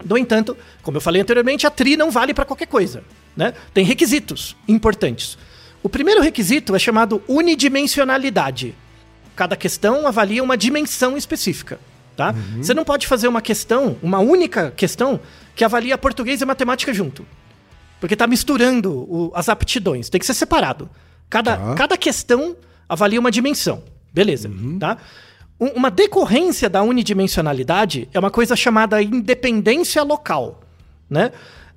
[0.03, 3.03] no entanto, como eu falei anteriormente, a tri não vale para qualquer coisa,
[3.35, 3.53] né?
[3.73, 5.37] Tem requisitos importantes.
[5.83, 8.73] O primeiro requisito é chamado unidimensionalidade.
[9.35, 11.79] Cada questão avalia uma dimensão específica
[12.15, 12.33] tá?
[12.33, 12.63] Uhum.
[12.63, 15.19] Você não pode fazer uma questão, uma única questão,
[15.55, 17.25] que avalia português e matemática junto.
[17.99, 20.09] Porque está misturando o, as aptidões.
[20.09, 20.89] Tem que ser separado.
[21.29, 21.75] Cada, tá.
[21.75, 22.55] cada questão
[22.87, 23.83] avalia uma dimensão.
[24.13, 24.79] Beleza, uhum.
[24.79, 24.97] tá?
[25.59, 30.61] Um, uma decorrência da unidimensionalidade é uma coisa chamada independência local,
[31.09, 31.31] né?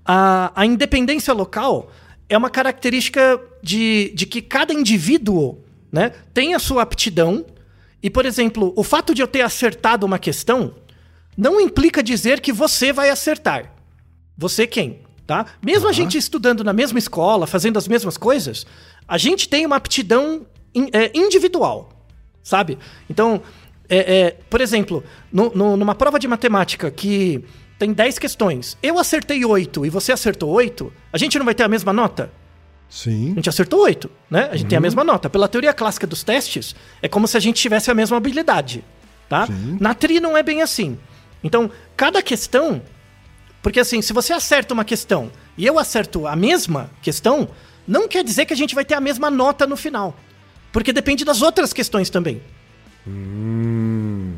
[0.05, 1.91] A, a independência local
[2.29, 5.59] é uma característica de, de que cada indivíduo
[5.91, 7.45] né, tem a sua aptidão
[8.03, 10.75] e, por exemplo, o fato de eu ter acertado uma questão
[11.37, 13.73] não implica dizer que você vai acertar.
[14.37, 15.01] Você quem?
[15.27, 15.47] Tá?
[15.63, 15.91] Mesmo uhum.
[15.91, 18.67] a gente estudando na mesma escola, fazendo as mesmas coisas,
[19.07, 21.91] a gente tem uma aptidão in, é, individual,
[22.43, 22.79] sabe?
[23.11, 23.43] Então,
[23.89, 27.45] é, é, por exemplo, no, no, numa prova de matemática que
[27.79, 31.63] tem 10 questões, eu acertei 8 e você acertou 8, a gente não vai ter
[31.63, 32.33] a mesma nota?
[32.89, 33.33] Sim.
[33.33, 34.49] A gente acertou oito, né?
[34.51, 34.69] A gente uhum.
[34.69, 34.83] tem a uhum.
[34.83, 35.29] mesma nota.
[35.29, 38.83] Pela teoria clássica dos testes, é como se a gente tivesse a mesma habilidade,
[39.29, 39.47] tá?
[39.47, 39.77] Sim.
[39.79, 40.99] Na tri não é bem assim.
[41.45, 42.83] Então, cada questão...
[43.63, 47.49] Porque assim, se você acerta uma questão e eu acerto a mesma questão,
[47.87, 50.17] não quer dizer que a gente vai ter a mesma nota no final.
[50.73, 52.41] Porque depende das outras questões também.
[53.07, 54.37] Hum.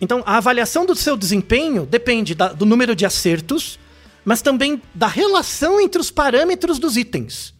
[0.00, 3.78] Então, a avaliação do seu desempenho depende da, do número de acertos,
[4.24, 7.52] mas também da relação entre os parâmetros dos itens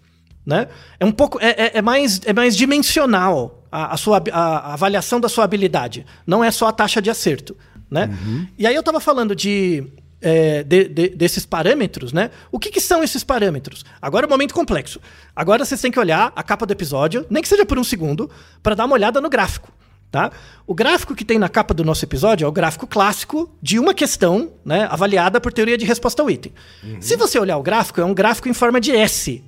[0.45, 0.69] né?
[0.99, 4.73] É um pouco, é, é, é mais, é mais dimensional a, a sua a, a,
[4.75, 6.05] avaliação da sua habilidade.
[6.27, 7.57] Não é só a taxa de acerto,
[7.91, 8.07] né?
[8.11, 8.47] Uhum.
[8.59, 9.85] E aí eu estava falando de
[10.21, 12.31] é, de- de- desses parâmetros, né?
[12.51, 13.85] O que, que são esses parâmetros?
[14.01, 15.01] Agora é um momento complexo.
[15.35, 18.31] Agora vocês têm que olhar a capa do episódio, nem que seja por um segundo,
[18.63, 19.73] para dar uma olhada no gráfico.
[20.13, 20.31] Tá?
[20.67, 23.95] O gráfico que tem na capa do nosso episódio é o gráfico clássico de uma
[23.95, 26.53] questão né, avaliada por teoria de resposta ao item.
[27.01, 29.43] Se você olhar o gráfico, é um gráfico em forma de S.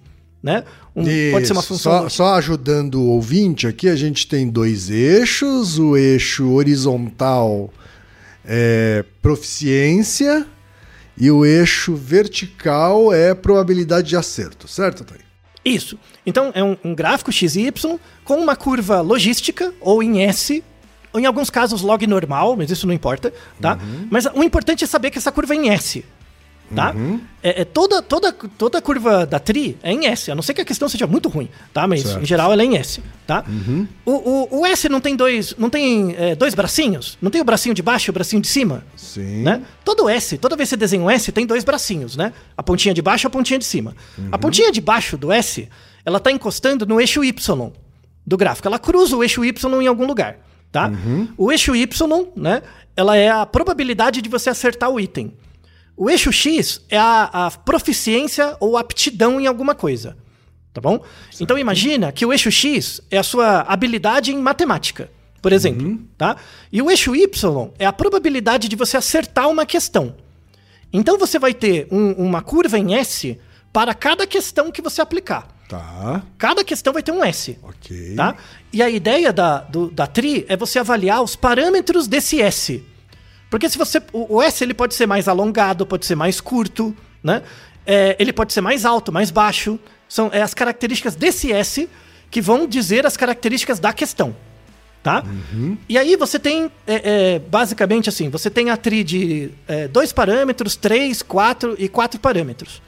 [0.45, 0.63] Né?
[0.95, 2.03] Um- pode ser uma função.
[2.03, 5.79] Só, só ajudando o ouvinte aqui, a gente tem dois eixos.
[5.79, 7.73] O eixo horizontal
[8.45, 10.47] é proficiência
[11.17, 15.19] e o eixo vertical é probabilidade de acerto, certo, Thay?
[15.65, 15.99] Isso.
[16.27, 17.73] Então, é um, um gráfico XY
[18.23, 20.63] com uma curva logística, ou em S,
[21.11, 23.79] ou em alguns casos log normal, mas isso não importa, tá?
[24.11, 26.05] Mas o importante é saber que essa curva é em S,
[26.75, 26.95] tá?
[27.43, 30.61] É, é toda, toda, toda curva da tri é em S, a não ser que
[30.61, 31.87] a questão seja muito ruim, tá?
[31.87, 32.23] Mas, Certo.
[32.23, 33.45] em geral, ela é em S, tá?
[34.05, 37.19] O, o, o S não tem dois, não tem é, dois bracinhos?
[37.21, 38.85] Não tem o bracinho de baixo e o bracinho de cima?
[38.97, 39.43] Sim.
[39.43, 39.63] né?
[39.85, 42.33] Todo S, toda vez que você desenha um S, tem dois bracinhos, né?
[42.57, 43.95] A pontinha de baixo e a pontinha de cima.
[44.31, 45.69] A pontinha de baixo do S,
[46.05, 47.73] ela tá encostando no eixo Y
[48.27, 48.67] do gráfico.
[48.69, 50.39] Ela cruza o eixo Y em algum lugar,
[50.73, 50.91] tá?
[51.37, 52.63] O eixo Y, né?
[52.97, 55.33] Ela é a probabilidade de você acertar o item.
[55.97, 60.17] O eixo X é a, a proficiência ou aptidão em alguma coisa,
[60.73, 61.03] tá bom?
[61.41, 66.37] Então imagina que o eixo X é a sua habilidade em matemática, por exemplo, tá?
[66.73, 70.17] E o eixo Y é a probabilidade de você acertar uma questão.
[70.93, 73.39] Então você vai ter um- uma curva em S
[73.73, 75.49] para cada questão que você aplicar.
[75.69, 76.23] Tá.
[76.39, 77.59] Cada questão vai ter um S.
[77.63, 78.15] Ok.
[78.17, 78.37] Tá?
[78.73, 82.85] E a ideia da, do- da TRI é você avaliar os parâmetros desse S.
[83.51, 84.03] Porque se você.
[84.13, 87.43] O, S ele pode ser mais alongado, pode ser mais curto, né?
[87.87, 89.79] É, ele pode ser mais alto, mais baixo.
[90.09, 91.89] São é, as características desse S
[92.31, 94.35] que vão dizer as características da questão.
[95.05, 95.23] Tá?
[95.87, 100.15] E aí você tem, é, é, basicamente assim, você tem a TRI de é, dois
[100.15, 102.81] parâmetros, três, quatro e quatro parâmetros.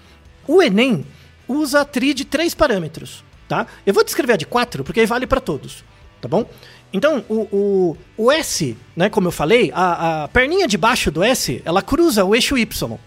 [0.49, 1.05] O Enem
[1.47, 3.67] usa a TRI de três parâmetros, tá?
[3.85, 5.85] Eu vou descrever a de quatro, porque aí vale para todos,
[6.21, 6.49] tá bom?
[6.93, 11.23] Então, o, o, o S, né, como eu falei, a, a perninha de baixo do
[11.23, 12.99] S, ela cruza o eixo Y,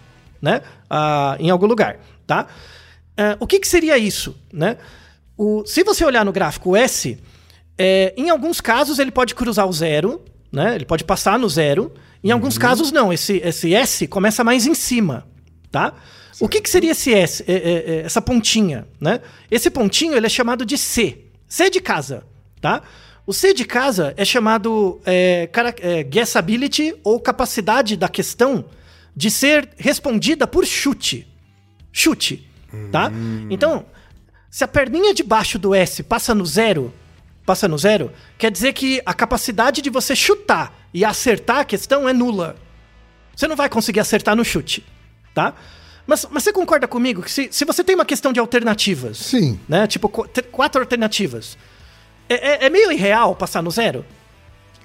[0.42, 0.62] né?
[0.90, 2.48] ah, em algum lugar, tá?
[3.16, 4.78] Ah, o que, que seria isso, né?
[5.38, 7.18] O, se você olhar no gráfico o S,
[7.78, 10.76] é, em alguns casos ele pode cruzar o zero, né?
[10.76, 11.94] Ele pode passar no zero.
[12.24, 13.14] Em alguns casos não.
[13.14, 15.26] Esse, esse S começa mais em cima,
[15.72, 15.94] tá?
[16.42, 19.22] O que, que seria esse S, é, é, é, essa pontinha, né?
[19.50, 21.26] Esse pontinho ele é chamado de C.
[21.48, 22.24] C de casa,
[22.62, 22.82] tá?
[23.30, 28.66] O C de casa é chamado é, cara- é, guessability ou capacidade da questão
[29.16, 31.28] de ser respondida por chute.
[31.94, 32.50] Chute,
[32.92, 33.12] tá?
[33.48, 33.86] Então,
[34.50, 36.92] se a perninha de baixo do S passa no zero,
[37.46, 42.10] passa no zero, quer dizer que a capacidade de você chutar e acertar a questão
[42.10, 42.56] é nula.
[43.36, 44.84] Você não vai conseguir acertar no chute,
[45.36, 45.54] tá?
[46.08, 49.60] Mas, mas você concorda comigo que se, se você tem uma questão de alternativas, Sim.
[49.70, 49.86] né?
[49.86, 51.56] Tipo, quatro alternativas,
[52.30, 54.06] é, é- é meio irreal passar no zero?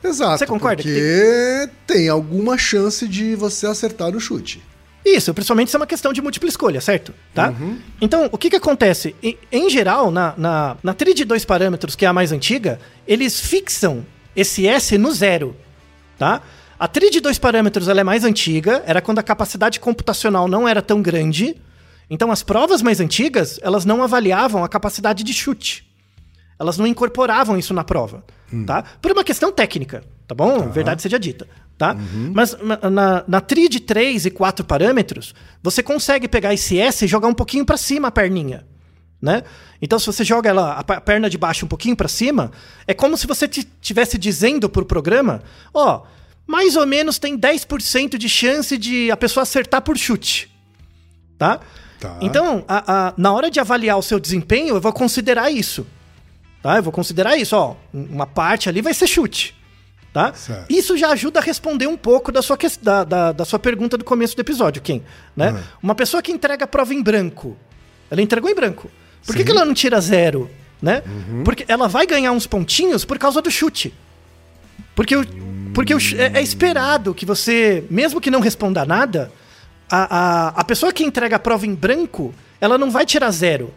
[0.03, 0.39] Exato.
[0.39, 4.63] Você concorda que Porque tem alguma chance de você acertar o chute.
[5.05, 7.13] Isso, principalmente se é uma questão de múltipla escolha, certo?
[7.35, 7.53] Tá?
[8.01, 9.15] Então, o que que acontece?
[9.23, 12.81] Em, em geral, na, na, na trilha de dois parâmetros, que é a mais antiga,
[13.07, 14.05] eles fixam
[14.35, 15.55] esse S no zero,
[16.19, 16.41] tá?
[16.79, 20.67] A trilha de dois parâmetros ela é mais antiga, era quando a capacidade computacional não
[20.67, 21.55] era tão grande.
[22.09, 25.87] Então, as provas mais antigas, elas não avaliavam a capacidade de chute.
[26.59, 28.25] Elas não incorporavam isso na prova,
[28.67, 28.85] tá?
[29.03, 30.69] Por uma questão técnica, tá bom?
[30.71, 31.97] Verdade seja dita, tá?
[32.33, 32.57] Mas
[32.91, 37.27] na, na, tri de 3 e 4 parâmetros, você consegue pegar esse S e jogar
[37.29, 38.65] um pouquinho para cima a perninha,
[39.21, 39.43] né?
[39.83, 42.53] Então, se você joga ela, a perna de baixo um pouquinho para cima,
[42.87, 45.43] é como se você estivesse dizendo pro programa,
[45.75, 46.03] ó,
[46.47, 50.51] mais ou menos tem 10% de chance de a pessoa acertar por chute,
[51.37, 51.59] tá?
[52.01, 52.19] Tá.
[52.21, 55.87] Então, a- a- na hora de avaliar o seu desempenho, eu vou considerar isso.
[56.65, 56.79] Tá?
[56.79, 57.75] Eu vou considerar isso, ó.
[57.93, 59.55] um- Uma parte ali vai ser chute.
[60.15, 60.33] Tá?
[60.33, 60.71] Certo.
[60.73, 63.99] Isso já ajuda a responder um pouco da sua, ques- da, da, da sua pergunta
[63.99, 65.03] do começo do episódio, Kim.
[65.37, 65.51] Né?
[65.51, 65.61] Uhum.
[65.83, 67.55] Uma pessoa que entrega a prova em branco.
[68.11, 68.91] Ela entregou em branco.
[69.27, 69.45] Por que, Sim.
[69.45, 70.49] que ela não tira zero?
[70.81, 71.03] Né?
[71.07, 71.45] Uhum.
[71.45, 73.93] Porque ela vai ganhar uns pontinhos por causa do chute.
[74.95, 75.27] Porque, o,
[75.75, 79.31] porque o é, é esperado que você, mesmo que não responda nada,
[79.91, 83.75] a, a, a pessoa que entrega a prova em branco, ela não vai tirar zero.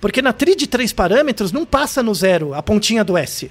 [0.00, 3.50] Porque na tri de três parâmetros não passa no zero a pontinha do S,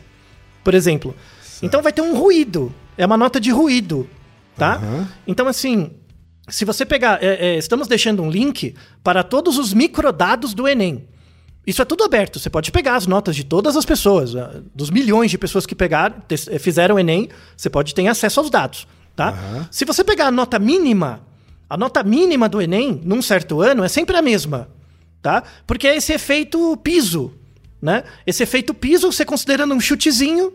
[0.63, 1.15] por exemplo.
[1.62, 2.73] Então vai ter um ruído.
[2.97, 4.10] É uma nota de ruído,
[4.55, 4.75] tá?
[4.75, 5.07] Aham.
[5.27, 5.91] Então, assim,
[6.47, 7.21] se você pegar...
[7.21, 11.07] é, é, estamos deixando um link para todos os microdados do Enem.
[11.65, 12.39] Isso é tudo aberto.
[12.39, 14.31] Você pode pegar as notas de todas as pessoas,
[14.73, 18.49] dos milhões de pessoas que pegaram, eh, fizeram o Enem, você pode ter acesso aos
[18.49, 19.31] dados, tá?
[19.31, 19.67] Aham.
[19.69, 21.21] Se você pegar a nota mínima,
[21.69, 24.69] A nota mínima do Enem, num certo ano, é sempre a mesma,
[25.21, 25.43] tá?
[25.65, 27.34] Porque é esse efeito piso,
[27.82, 28.03] né?
[28.25, 30.53] Esse efeito piso, você considerando um chutezinho,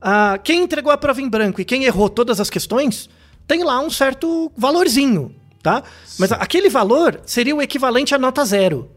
[0.00, 3.08] ah, quem entregou a prova em branco e quem errou todas as questões,
[3.46, 5.82] tem lá um certo valorzinho, tá?
[6.18, 8.90] Mas aquele valor seria o equivalente à nota zero,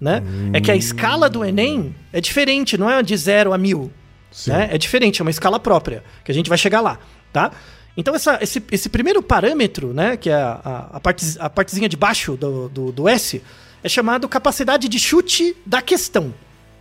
[0.00, 0.22] né?
[0.52, 3.92] É que a escala do Enem é diferente, não é de zero a mil,
[4.46, 4.68] né?
[4.70, 6.98] É diferente, é uma escala própria, que a gente vai chegar lá,
[7.32, 7.50] tá?
[7.96, 11.88] Então essa, esse, esse primeiro parâmetro, né, que é a, a, a, parte, a partezinha
[11.88, 13.40] de baixo do, do, do S,
[13.84, 16.34] é chamado capacidade de chute da questão,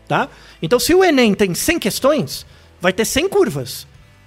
[0.08, 0.28] tá?
[0.62, 2.46] Então se o Enem tem 100 questões,
[2.82, 3.86] vai ter 100 curvas.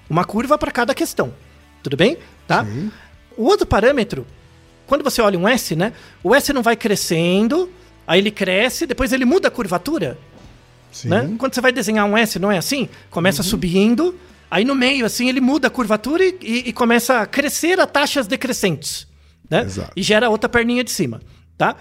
[0.08, 1.34] Uma curva para cada questão.
[1.82, 2.18] Tudo bem?
[2.46, 2.64] Tá?
[2.64, 2.92] Sim.
[3.36, 4.24] O outro parâmetro,
[4.86, 5.92] quando você olha um S, né?
[6.22, 7.68] O S não vai crescendo,
[8.06, 10.16] aí ele cresce, depois ele muda a curvatura.
[10.92, 11.08] Sim.
[11.08, 11.34] Né?
[11.38, 12.88] Quando você vai desenhar um S, não é assim?
[13.10, 14.14] Começa subindo,
[14.50, 17.86] aí no meio, assim, ele muda a curvatura e, e- e começa a crescer a
[17.86, 19.06] taxas decrescentes.
[19.50, 19.62] Né?
[19.62, 19.92] Exato.
[19.96, 21.20] E gera outra perninha de cima.
[21.58, 21.76] Tá?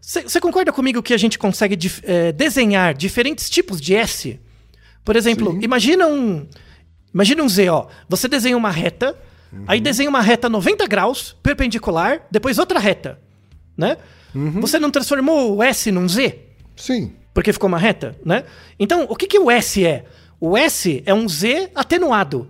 [0.00, 4.40] Você concorda comigo que a gente consegue dif- é, desenhar diferentes tipos de S?
[5.04, 5.60] Por exemplo, Sim.
[5.62, 6.46] imagina um.
[7.12, 7.86] Imagina um Z, ó.
[8.08, 9.16] Você desenha uma reta,
[9.66, 13.18] aí desenha uma reta 90 graus, perpendicular, depois outra reta.
[13.76, 13.96] Né?
[14.60, 16.38] Você não transformou o S num Z?
[16.76, 17.14] Sim.
[17.32, 18.44] Porque ficou uma reta, né?
[18.78, 20.04] Então, o que, que o S é?
[20.40, 22.48] O S é um Z atenuado.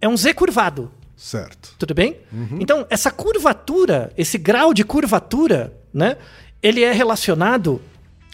[0.00, 0.90] É um Z curvado.
[1.16, 1.74] Certo.
[1.78, 2.18] Tudo bem?
[2.60, 6.16] Então, essa curvatura, esse grau de curvatura, né?
[6.62, 7.80] Ele é relacionado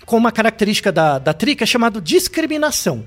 [0.04, 3.04] com uma característica da, da TRI que é chamado discriminação.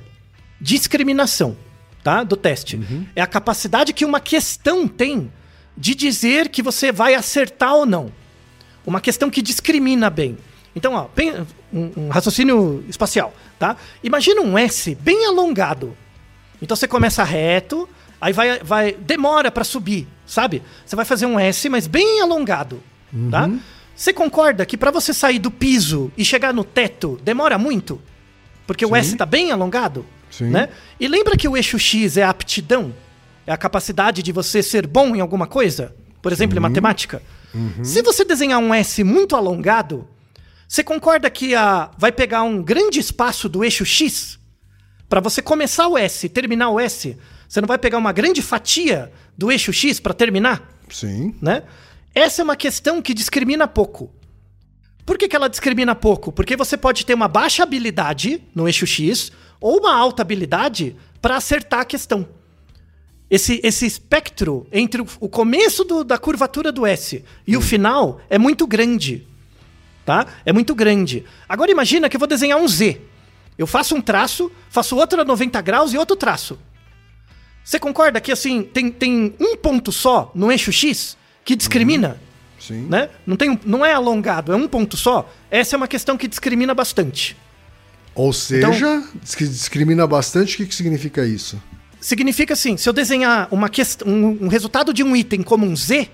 [0.60, 1.58] Discriminação,
[2.04, 2.24] tá?
[2.24, 2.78] Do teste.
[3.16, 5.32] É a capacidade que uma questão tem
[5.76, 8.12] de dizer que você vai acertar ou não.
[8.86, 10.38] Uma questão que discrimina bem.
[10.76, 11.08] Então, ó,
[11.74, 13.76] um, um raciocínio espacial, tá?
[14.04, 15.96] Imagina um S bem alongado.
[16.62, 20.62] Então você começa reto, aí vai, vai demora pra subir, sabe?
[20.86, 22.82] Você vai fazer um S, mas bem alongado,
[23.30, 23.50] tá?
[24.02, 28.02] Você concorda que pra você sair do piso e chegar no teto demora muito?
[28.66, 28.96] Porque o Sim.
[28.96, 30.46] S tá bem alongado, Sim.
[30.46, 30.70] né?
[31.00, 32.96] E lembra que o eixo X é a aptidão?
[33.46, 35.94] É a capacidade de você ser bom em alguma coisa?
[36.20, 37.22] Por exemplo, em matemática?
[37.84, 40.08] Se você desenhar um S muito alongado,
[40.68, 44.40] você concorda que a, vai pegar um grande espaço do eixo X?
[45.08, 47.16] Para você começar o S e terminar o S,
[47.48, 50.68] você não vai pegar uma grande fatia do eixo X para terminar?
[50.90, 51.36] Sim.
[51.40, 51.62] né?
[52.13, 54.12] Essa é uma questão que discrimina pouco.
[55.06, 56.32] Por que, que ela discrimina pouco?
[56.32, 61.38] Porque você pode ter uma baixa habilidade no eixo X ou uma alta habilidade para
[61.38, 62.28] acertar a questão.
[63.30, 68.38] Esse, esse espectro entre o, começo do- da curvatura do S e o final é
[68.38, 69.26] muito grande.
[70.06, 70.26] Tá?
[70.45, 71.24] É muito grande.
[71.47, 73.00] Agora imagina que eu vou desenhar um Z.
[73.58, 76.60] Eu faço um traço, faço outro a 90 graus e outro traço.
[77.63, 82.17] Você concorda que assim tem, tem um ponto só no eixo X que discrimina?
[82.60, 82.88] Sim.
[82.89, 83.10] Né?
[83.25, 85.32] Não, tem, não é alongado, é um ponto só.
[85.49, 87.36] Essa é uma questão que discrimina bastante.
[88.13, 91.62] Ou seja, diz que discrimina bastante, o que, que significa isso?
[91.99, 94.01] Significa assim, se eu desenhar uma quest...
[94.04, 96.10] um, um resultado de um item como um Z,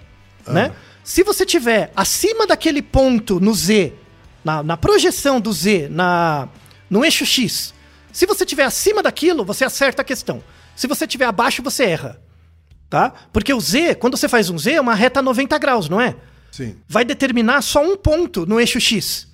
[0.48, 0.72] né?
[1.04, 3.94] Se você tiver acima daquele ponto no Z,
[4.44, 6.50] na, na projeção do Z, na,
[6.90, 7.74] no eixo X,
[8.12, 10.44] se você tiver acima daquilo, você acerta a questão.
[10.76, 12.22] Se você tiver abaixo, você erra.
[12.90, 13.14] Tá?
[13.34, 16.00] Porque o Z, quando você faz um Z, é uma reta a 90 graus, não
[16.00, 16.16] é?
[16.52, 16.76] Sim.
[16.88, 19.28] vai determinar só um ponto no eixo X.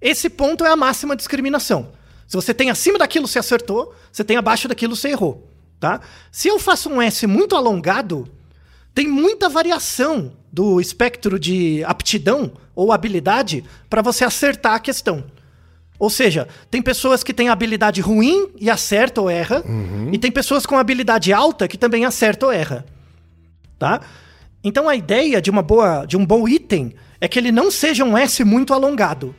[0.00, 1.92] Esse ponto é a máxima discriminação.
[2.26, 3.94] Se você tem acima daquilo, você acertou.
[4.10, 5.48] Se tem abaixo daquilo, você errou.
[5.78, 6.00] Tá?
[6.32, 8.26] Se eu faço um S muito alongado,
[8.92, 15.24] tem muita variação do espectro de aptidão ou habilidade para você acertar a questão.
[15.96, 19.62] Ou seja, tem pessoas que têm habilidade ruim e acerta ou erra,
[20.12, 22.84] e tem pessoas com habilidade alta que também acerta ou erra
[23.78, 24.00] tá?
[24.62, 28.04] Então a ideia de uma boa, de um bom item é que ele não seja
[28.04, 29.34] um S muito alongado.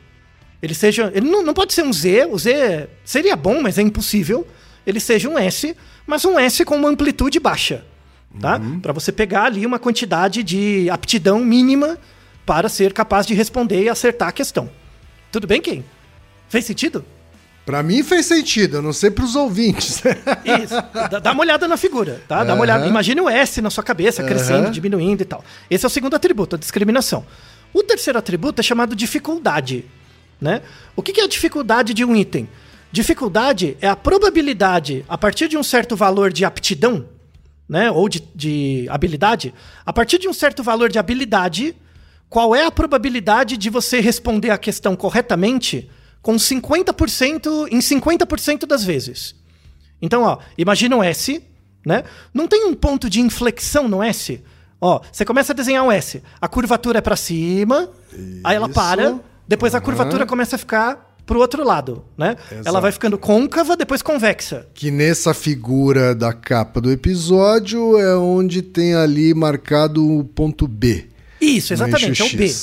[0.62, 3.82] Ele seja, ele não, não pode ser um Z, o Z seria bom, mas é
[3.82, 4.46] impossível.
[4.86, 7.84] Ele seja um S, mas um S com uma amplitude baixa,
[8.40, 8.60] tá?
[8.80, 11.98] Para você pegar ali uma quantidade de aptidão mínima
[12.46, 14.70] para ser capaz de responder e acertar a questão.
[15.32, 15.82] Tudo bem, Ken?
[16.48, 17.04] Fez sentido?
[17.66, 20.00] Pra mim fez sentido, eu não sei pros ouvintes.
[20.62, 20.74] Isso.
[21.10, 22.44] Dá, dá uma olhada na figura, tá?
[22.44, 22.86] Dá uma olhada.
[22.86, 24.70] Imagine o S na sua cabeça, crescendo, Aham.
[24.70, 25.44] diminuindo e tal.
[25.68, 27.26] Esse é o segundo atributo, a discriminação.
[27.74, 29.84] O terceiro atributo é chamado dificuldade,
[30.40, 30.62] né?
[30.94, 32.48] O que que é a dificuldade de um item?
[32.92, 37.08] Dificuldade é a probabilidade, a partir de um certo valor de aptidão,
[37.68, 37.90] né?
[37.90, 39.52] Ou de, de habilidade,
[39.84, 41.74] a partir de um certo valor de habilidade,
[42.30, 45.90] qual é a probabilidade de você responder a questão corretamente
[46.26, 49.36] com 50% em 50% das vezes?
[50.02, 51.40] Então, ó, imagina um S,
[51.86, 52.02] né?
[52.34, 54.42] Não tem um ponto de inflexão no S,
[54.78, 56.22] Ó, você começa a desenhar um S.
[56.38, 57.88] A curvatura é pra cima,
[58.44, 58.74] aí ela Isso.
[58.74, 59.18] para,
[59.48, 59.84] depois a Aham.
[59.84, 62.36] curvatura começa a ficar pro outro lado, né?
[62.52, 62.68] Exato.
[62.68, 64.66] Ela vai ficando côncava, depois convexa.
[64.74, 71.06] Que nessa figura da capa do episódio é onde tem ali marcado o ponto B.
[71.40, 72.54] Isso, exatamente, é o B.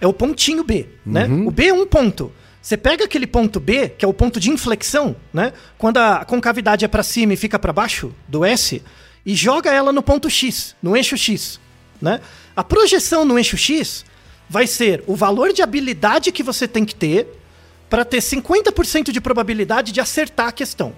[0.00, 1.26] É o pontinho B, né?
[1.26, 1.48] Uhum.
[1.48, 2.32] O B é um ponto.
[2.68, 5.54] Você pega aquele ponto B, que é o ponto de inflexão, né?
[5.78, 8.82] Quando a concavidade é para cima e fica para baixo do S,
[9.24, 11.58] e joga ela no ponto X, no eixo X,
[11.98, 12.20] né?
[12.54, 14.04] A projeção no eixo X
[14.50, 17.40] vai ser o valor de habilidade que você tem que ter
[17.88, 20.92] para ter 50% de probabilidade de acertar a questão.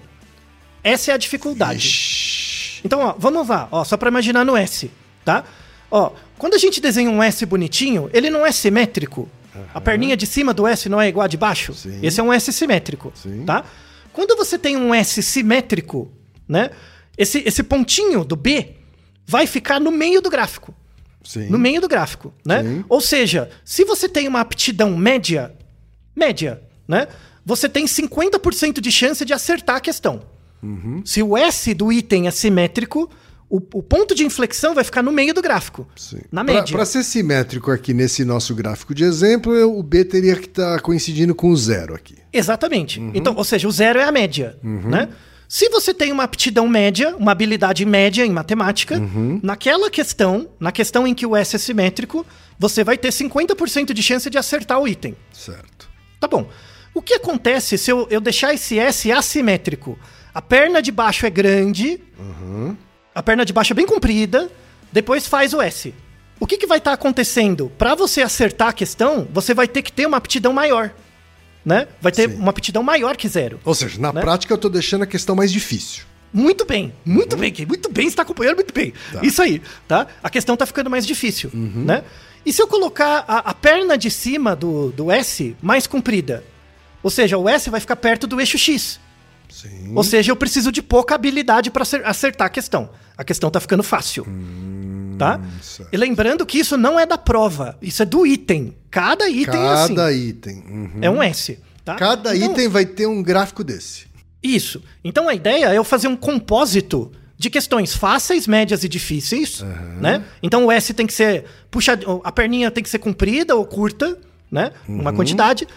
[0.83, 1.87] Essa é a dificuldade.
[1.87, 2.81] Ixi.
[2.83, 4.91] Então, ó, vamos lá, ó, só para imaginar no S,
[5.23, 5.45] tá?
[5.89, 9.29] Ó, quando a gente desenha um S bonitinho, ele não é simétrico.
[9.73, 11.73] A perninha de cima do S não é igual a de baixo.
[11.73, 11.99] Sim.
[12.01, 13.43] Esse é um S simétrico, Sim.
[13.45, 13.65] tá?
[14.13, 16.11] Quando você tem um S simétrico,
[16.47, 16.71] né?
[17.17, 18.75] Esse, esse pontinho do B
[19.25, 20.73] vai ficar no meio do gráfico.
[21.23, 21.49] Sim.
[21.49, 22.83] No meio do gráfico, né?
[22.89, 25.53] Ou seja, se você tem uma aptidão média,
[26.15, 27.07] média, né?
[27.45, 30.21] Você tem 50% de chance de acertar a questão.
[30.61, 31.01] Uhum.
[31.05, 33.09] Se o S do item é simétrico,
[33.51, 35.85] o, o ponto de inflexão vai ficar no meio do gráfico.
[35.95, 36.19] Sim.
[36.31, 36.73] Na média.
[36.75, 41.35] Pra ser simétrico aqui nesse nosso gráfico de exemplo, o B teria que estar coincidindo
[41.35, 42.15] com o zero aqui.
[42.31, 42.99] Exatamente.
[42.99, 43.11] Uhum.
[43.13, 45.09] Então, ou seja, o zero é a média, né?
[45.49, 49.37] Se você tem uma aptidão média, uma habilidade média em matemática, Uhum.
[49.43, 52.25] naquela questão, na questão em que o S é simétrico,
[52.57, 55.13] você vai ter 50% de chance de acertar o item.
[55.33, 55.89] Certo.
[56.21, 56.47] Tá bom.
[56.93, 59.99] O que acontece se eu, eu deixar esse S assimétrico?
[60.33, 61.99] A perna de baixo é grande,
[63.13, 64.49] a perna de baixo é bem comprida,
[64.91, 65.93] depois faz o S.
[66.39, 67.71] O que, que vai estar acontecendo?
[67.77, 70.91] Para você acertar a questão, você vai ter que ter uma aptidão maior.
[71.63, 71.87] Né?
[72.01, 72.37] Vai ter Sim.
[72.37, 73.59] uma aptidão maior que zero.
[73.63, 74.21] Ou seja, na Né?
[74.21, 76.05] prática eu tô deixando a questão mais difícil.
[76.33, 78.93] Muito bem, muito bem, Kim, muito bem, você está acompanhando muito bem.
[79.11, 79.19] Tá.
[79.21, 80.07] Isso aí, tá?
[80.23, 82.05] A questão tá ficando mais difícil, né?
[82.45, 86.43] E se eu colocar a, a perna de cima do, do S mais comprida?
[87.03, 88.99] Ou seja, o S vai ficar perto do eixo X.
[89.49, 89.91] Sim.
[89.93, 92.89] Ou seja, eu preciso de pouca habilidade para acertar a questão.
[93.17, 94.25] A questão tá ficando fácil.
[95.17, 95.39] tá?
[95.61, 95.89] certo.
[95.93, 98.75] E lembrando que isso não é da prova, isso é do item.
[98.89, 99.95] Cada item é assim.
[99.95, 100.63] Cada item.
[100.67, 100.91] Uhum.
[101.01, 101.59] É um S.
[101.85, 101.95] Tá?
[101.95, 104.05] Cada Então- item vai ter um gráfico desse.
[104.41, 104.81] isso.
[105.03, 109.63] Então a ideia é eu fazer um compósito de questões fáceis, médias e difíceis,
[109.99, 110.23] né?
[110.43, 114.17] Então o S tem que ser puxa, a perninha tem que ser comprida ou curta,
[114.51, 114.71] né?
[114.87, 115.67] Uma quantidade.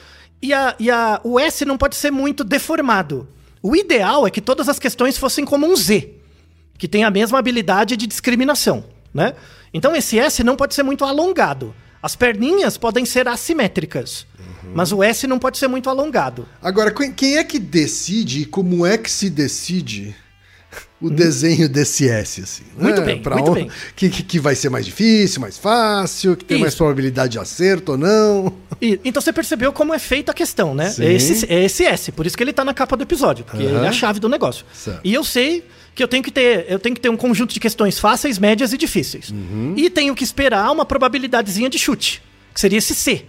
[0.42, 3.26] E, a, e a, o S não pode ser muito deformado.
[3.62, 6.10] O ideal é que todas as questões fossem como um Z,
[6.84, 9.32] que tem a mesma habilidade de discriminação, né?
[9.72, 11.74] Então esse S não pode ser muito alongado.
[12.02, 14.26] As perninhas podem ser assimétricas,
[14.74, 16.46] mas o S não pode ser muito alongado.
[16.60, 20.14] Agora, quem é que decide e como é que se decide
[21.00, 22.64] o desenho desse S, assim?
[22.76, 22.82] Hum.
[22.82, 23.06] Muito né?
[23.06, 23.70] bem, Pra muito onde- bem.
[23.96, 26.78] Que, que, vai ser mais difícil, mais fácil, que tem mais Isso.
[26.78, 28.52] probabilidade de acerto ou não.
[28.82, 30.90] E- então você percebeu como é feita a questão, né?
[30.90, 31.04] Sim.
[31.04, 33.62] É esse, é esse S, por isso que ele tá na capa do episódio, porque
[33.64, 33.76] Aham.
[33.78, 34.66] ele é a chave do negócio.
[34.74, 35.00] Certo.
[35.02, 35.64] E eu sei
[35.94, 38.72] que eu tenho que ter, eu tenho que ter um conjunto de questões fáceis, médias
[38.72, 39.30] e difíceis.
[39.30, 39.74] Uhum.
[39.76, 42.20] E tenho que esperar uma probabilidadezinha de chute,
[42.52, 43.24] que seria esse C,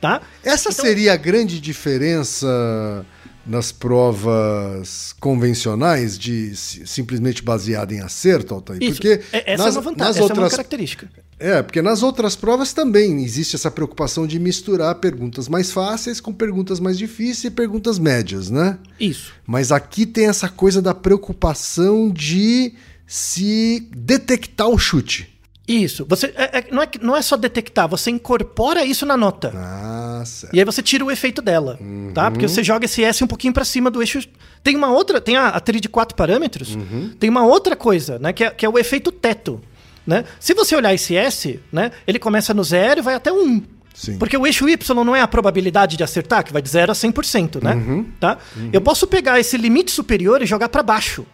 [0.00, 0.20] tá?
[0.44, 3.04] Essa Então- seria a grande diferença
[3.46, 8.82] nas provas convencionais de si- simplesmente baseada em acerto, Altair?
[8.82, 8.94] Isso.
[8.94, 11.08] Porque É- essa nas, é uma vantagem, nas essa é uma outras característica.
[11.38, 16.32] É, porque nas outras provas também existe essa preocupação de misturar perguntas mais fáceis com
[16.32, 18.78] perguntas mais difíceis e perguntas médias, né?
[18.98, 19.32] Isso.
[19.46, 22.72] Mas aqui tem essa coisa da preocupação de
[23.06, 25.35] se detectar o chute.
[25.68, 26.06] Isso.
[26.08, 29.52] Você, é- é- não, é, não é só detectar, você incorpora isso na nota.
[29.56, 30.54] Ah, certo.
[30.54, 31.78] E aí você tira o efeito dela,
[32.14, 32.30] tá?
[32.30, 34.20] Porque você joga esse S um pouquinho pra cima do eixo.
[34.62, 36.78] Tem uma outra, tem a, a trilha de quatro parâmetros,
[37.18, 38.32] tem uma outra coisa, né?
[38.32, 39.60] Que é, que é o efeito teto,
[40.06, 40.24] né?
[40.38, 41.90] Se você olhar esse S, né?
[42.06, 43.62] Ele começa no zero e vai até 1.
[43.92, 44.18] Sim.
[44.18, 46.94] Porque o eixo Y não é a probabilidade de acertar, que vai de 0 a
[46.94, 47.74] 100%, né?
[47.74, 48.04] Uhum.
[48.20, 48.38] Tá?
[48.72, 51.26] Eu posso pegar esse limite superior e jogar pra baixo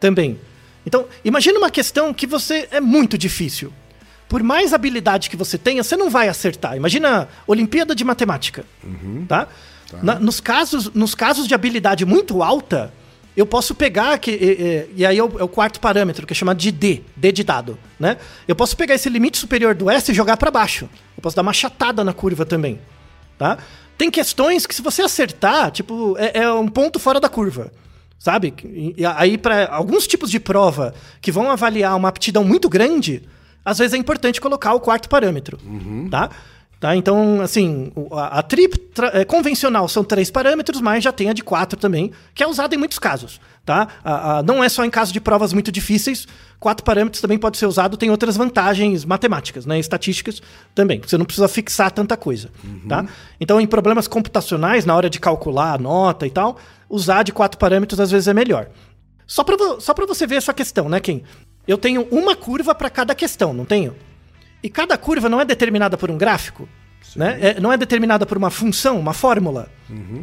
[0.00, 0.38] também.
[0.84, 3.72] Então, imagina uma questão que você é muito difícil.
[4.28, 6.76] Por mais habilidade que você tenha, você não vai acertar.
[6.76, 8.64] Imagina Olimpíada de Matemática,
[9.28, 9.46] tá?
[10.02, 12.92] Na- nos, casos, nos casos de habilidade muito alta,
[13.36, 16.32] eu posso pegar, que, e, e- e aí é o, é o quarto parâmetro, que
[16.32, 18.16] é chamado de D, D de dado, né?
[18.48, 20.88] Eu posso pegar esse limite superior do S e jogar para baixo.
[21.16, 22.80] Eu posso dar uma chatada na curva também,
[23.38, 23.58] tá?
[23.98, 27.70] Tem questões que se você acertar, tipo, é, é um ponto fora da curva.
[28.22, 28.54] Sabe?
[28.64, 33.20] E- aí, para alguns tipos de prova que vão avaliar uma aptidão muito grande,
[33.64, 35.58] às vezes é importante colocar o quarto parâmetro.
[36.08, 36.30] Tá?
[36.78, 36.94] Tá?
[36.94, 41.32] Então, assim, a, a TRI tra- é, convencional são três parâmetros, mas já tem a
[41.32, 43.40] de quatro também, que é usada em muitos casos.
[43.66, 43.88] Tá?
[44.04, 46.26] A- a- não é só em caso de provas muito difíceis,
[46.60, 49.80] quatro parâmetros também pode ser usado, tem outras vantagens matemáticas, né?
[49.80, 50.40] estatísticas
[50.76, 51.00] também.
[51.04, 52.50] Você não precisa fixar tanta coisa.
[52.88, 53.04] Tá?
[53.40, 56.56] Então, em problemas computacionais, na hora de calcular a nota e tal,
[56.92, 58.68] usar de quatro parâmetros às vezes é melhor.
[59.26, 61.22] Só para só pra você ver essa questão, né, Kim?
[61.66, 63.96] Eu tenho uma curva para cada questão, não tenho?
[64.62, 66.68] E cada curva não é determinada por um gráfico,
[67.16, 67.38] né?
[67.40, 69.68] É- não é determinada por uma função, uma fórmula.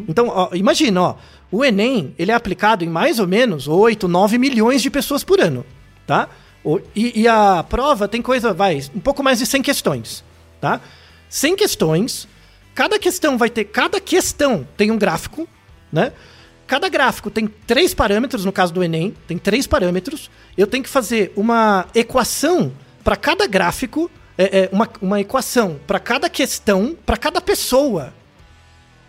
[0.08, 1.16] Então, ó, imagina, ó,
[1.52, 5.40] o Enem ele é aplicado em mais ou menos 8, 9 milhões de pessoas por
[5.42, 5.66] ano,
[6.06, 6.30] tá?
[6.64, 10.24] O- E, e a prova tem coisa, vai, um pouco mais de 100 questões,
[10.62, 10.80] tá?
[11.30, 12.28] 100 questões,
[12.76, 15.48] cada questão vai ter, cada questão tem um gráfico,
[15.92, 16.12] né?
[16.70, 20.30] Cada gráfico tem três parâmetros, no caso do Enem, tem três parâmetros.
[20.56, 22.72] Eu tenho que fazer uma equação
[23.04, 28.14] para cada gráfico, é, é, uma, uma equação para cada questão, para cada pessoa.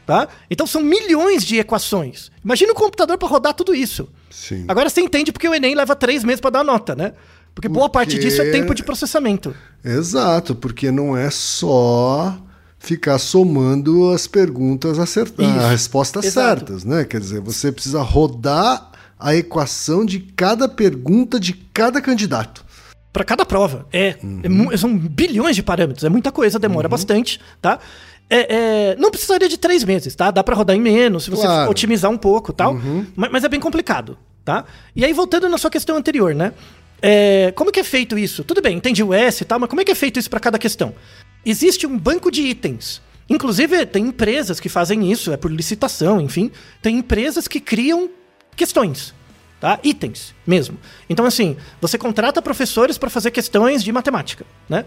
[0.06, 0.26] Tá?
[0.50, 2.32] Então são milhões de equações.
[2.42, 4.08] Imagina o computador para rodar tudo isso.
[4.30, 4.64] Sim.
[4.66, 7.12] Agora você entende porque o Enem leva três meses para dar nota, né?
[7.54, 9.54] Porque boa parte Porque- disso é tempo de processamento.
[9.84, 12.38] Exato, porque não é só
[12.80, 16.48] ficar somando as perguntas acertadas, as respostas exato.
[16.66, 17.04] certas, né?
[17.04, 22.64] Quer dizer, você precisa rodar a equação de cada pergunta de cada candidato.
[23.12, 23.86] Para cada prova.
[23.92, 27.78] É, é mu- são bilhões de parâmetros, é muita coisa, demora bastante, tá?
[28.30, 30.30] É, é, não precisaria de três meses, tá?
[30.30, 31.70] Dá para rodar em menos, se você Claro.
[31.70, 32.80] otimizar um pouco tal.
[33.14, 34.64] Mas, mas é bem complicado, tá?
[34.96, 36.52] E aí, voltando na sua questão anterior, né?
[37.02, 38.44] É, como que é feito isso?
[38.44, 40.38] Tudo bem, entendi o S e tal, mas como é que é feito isso para
[40.40, 40.94] cada questão?
[41.44, 43.00] Existe um banco de itens.
[43.28, 46.50] Inclusive, tem empresas que fazem isso, é por licitação, enfim.
[46.82, 48.10] Tem empresas que criam
[48.56, 49.14] questões,
[49.60, 49.78] tá?
[49.84, 50.76] Itens mesmo.
[51.08, 54.84] Então, assim, você contrata professores para fazer questões de matemática, né?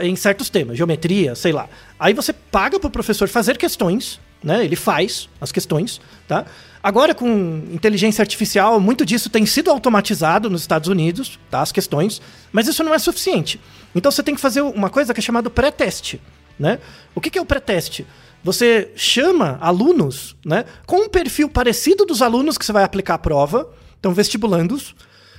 [0.00, 1.68] Em certos temas, geometria, sei lá.
[1.98, 4.64] Aí você paga para o professor fazer questões, né?
[4.64, 6.44] Ele faz as questões, tá?
[6.82, 11.60] Agora, com inteligência artificial, muito disso tem sido automatizado nos Estados Unidos, tá?
[11.62, 12.20] As questões,
[12.50, 13.60] mas isso não é suficiente.
[13.94, 16.20] Então você tem que fazer uma coisa que é chamado pré-teste,
[16.58, 16.78] né?
[17.14, 18.06] O que que é o pré-teste?
[18.44, 23.18] Você chama alunos, né, com um perfil parecido dos alunos que você vai aplicar a
[23.18, 23.70] prova,
[24.00, 24.96] então vestibulandos,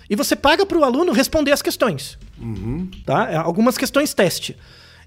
[0.09, 2.17] e você paga para o aluno responder as questões.
[3.05, 3.29] Tá?
[3.29, 4.55] É, Algumas questões teste.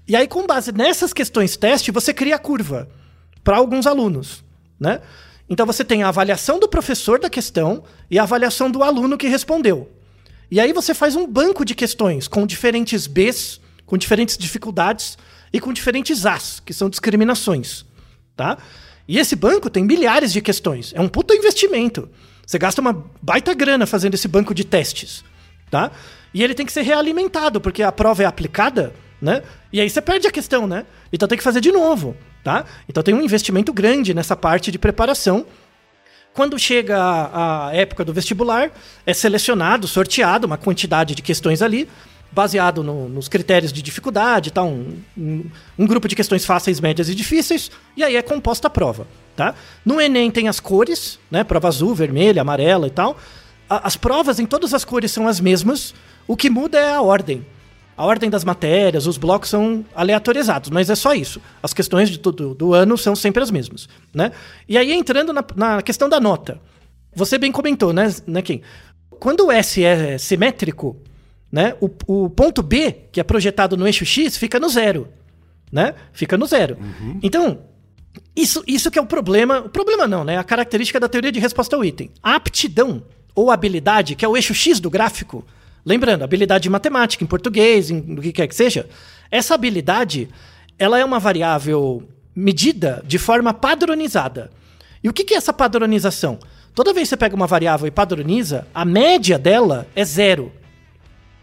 [0.07, 2.87] E aí, com base nessas questões teste, você cria a curva
[3.47, 4.43] para alguns alunos.
[4.77, 4.99] Né?
[5.49, 7.81] Então você tem a avaliação do professor da questão
[8.11, 9.89] e a avaliação do aluno que respondeu.
[10.51, 15.17] E aí você faz um banco de questões com diferentes Bs, com diferentes dificuldades
[15.53, 17.85] e com diferentes As, que são discriminações,
[18.35, 18.57] tá?
[19.07, 20.91] E esse banco tem milhares de questões.
[20.93, 22.09] É um puta investimento.
[22.45, 25.23] Você gasta uma baita grana fazendo esse banco de testes,
[25.71, 25.89] tá?
[26.33, 29.41] E ele tem que ser realimentado, porque a prova é aplicada, né?
[29.71, 30.85] E aí você perde a questão, né?
[31.11, 32.65] Então tem que fazer de novo, tá?
[32.87, 35.45] Então tem um investimento grande nessa parte de preparação
[36.33, 38.69] quando chega a, a época do vestibular,
[39.07, 41.89] é selecionado, sorteado uma quantidade de questões ali,
[42.31, 44.61] baseado no- nos critérios de dificuldade, tá?
[44.61, 45.45] um, um,
[45.79, 49.07] um grupo de questões fáceis, médias e difíceis, e aí é composta a prova.
[49.35, 49.55] Tá?
[49.83, 51.43] No Enem tem as cores, né?
[51.43, 53.17] prova azul, vermelha, amarela e tal.
[53.67, 55.91] A- as provas em todas as cores são as mesmas,
[56.27, 57.43] o que muda é a ordem.
[57.97, 61.41] A ordem das matérias, os blocos são aleatorizados, mas é só isso.
[61.63, 64.31] As questões de tudo do ano são sempre as mesmas, né?
[64.69, 66.61] E aí entrando na, na questão da nota,
[67.13, 68.61] você bem comentou, né, né Kim?
[69.09, 70.95] Quando o S é simétrico,
[71.51, 75.07] né, o, o ponto B que é projetado no eixo X fica no zero,
[75.71, 75.95] né?
[76.13, 76.77] Fica no zero.
[77.23, 77.59] Então
[78.35, 79.59] isso, isso que é o problema.
[79.61, 80.37] O problema não, né?
[80.37, 82.11] A característica da teoria de resposta ao item.
[82.21, 85.45] A aptidão ou habilidade, que é o eixo X do gráfico,
[85.85, 88.87] lembrando, habilidade em matemática, em português, em o que quer que seja,
[89.31, 90.29] essa habilidade,
[90.77, 94.51] ela é uma variável medida de forma padronizada.
[95.03, 96.39] E o que que é essa padronização?
[96.75, 100.51] Toda vez que você pega uma variável e padroniza, a média dela é zero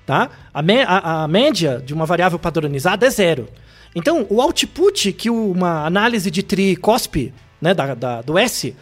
[0.07, 0.29] tá?
[0.53, 3.49] A, a- a média de uma variável padronizada é zero.
[3.95, 8.77] Então, o output que uma análise de tri cospe, né, da, da- do S,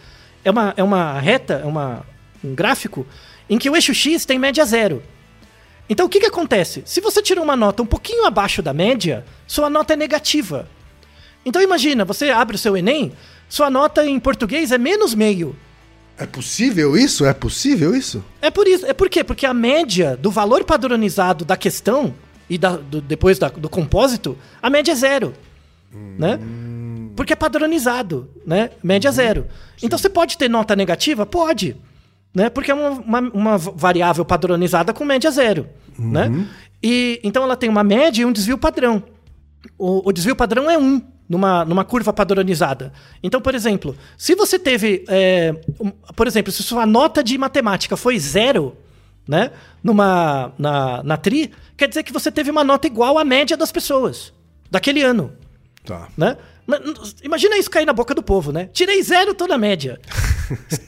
[0.45, 2.05] é uma, é uma reta, é uma,
[2.43, 3.07] um gráfico
[3.49, 5.01] em que o eixo X tem média zero.
[5.93, 6.83] Então, o que, que acontece?
[6.87, 10.67] Se você tira uma nota um pouquinho abaixo da média, sua nota é negativa.
[11.45, 13.13] Então, imagina, você abre o seu Enem,
[13.47, 15.55] sua nota em português é menos meio.
[16.17, 17.27] É possível isso?
[17.27, 18.25] É possível isso?
[18.41, 18.87] É por isso.
[18.87, 19.23] É por quê?
[19.23, 22.15] Porque a média do valor padronizado da questão
[22.49, 25.35] e da- do- depois da- do compósito, a média é zero.
[26.19, 26.39] Né?
[27.15, 28.71] Porque é padronizado, né?
[28.83, 29.47] Média zero.
[29.83, 31.27] Então você pode ter nota negativa?
[31.27, 31.77] Pode.
[32.35, 32.49] Né?
[32.49, 35.69] Porque é uma, uma, uma variável padronizada com média zero.
[35.99, 36.47] Né?
[36.83, 39.03] E, então ela tem uma média e um desvio padrão.
[39.79, 41.03] O, o desvio padrão é 1.
[41.29, 42.93] numa, numa curva padronizada.
[43.23, 45.05] Então, por exemplo, se você teve.
[45.09, 48.77] é, um- por exemplo, se sua nota de matemática foi zero,
[49.29, 49.51] né?
[49.83, 53.71] Numa, na, na TRI, quer dizer que você teve uma nota igual à média das
[53.71, 54.33] pessoas
[54.71, 55.33] daquele ano.
[55.85, 56.09] Tá.
[56.17, 56.37] Né?
[57.23, 58.69] Imagina isso cair na boca do povo, né?
[58.73, 59.99] Tirei zero, tô na média.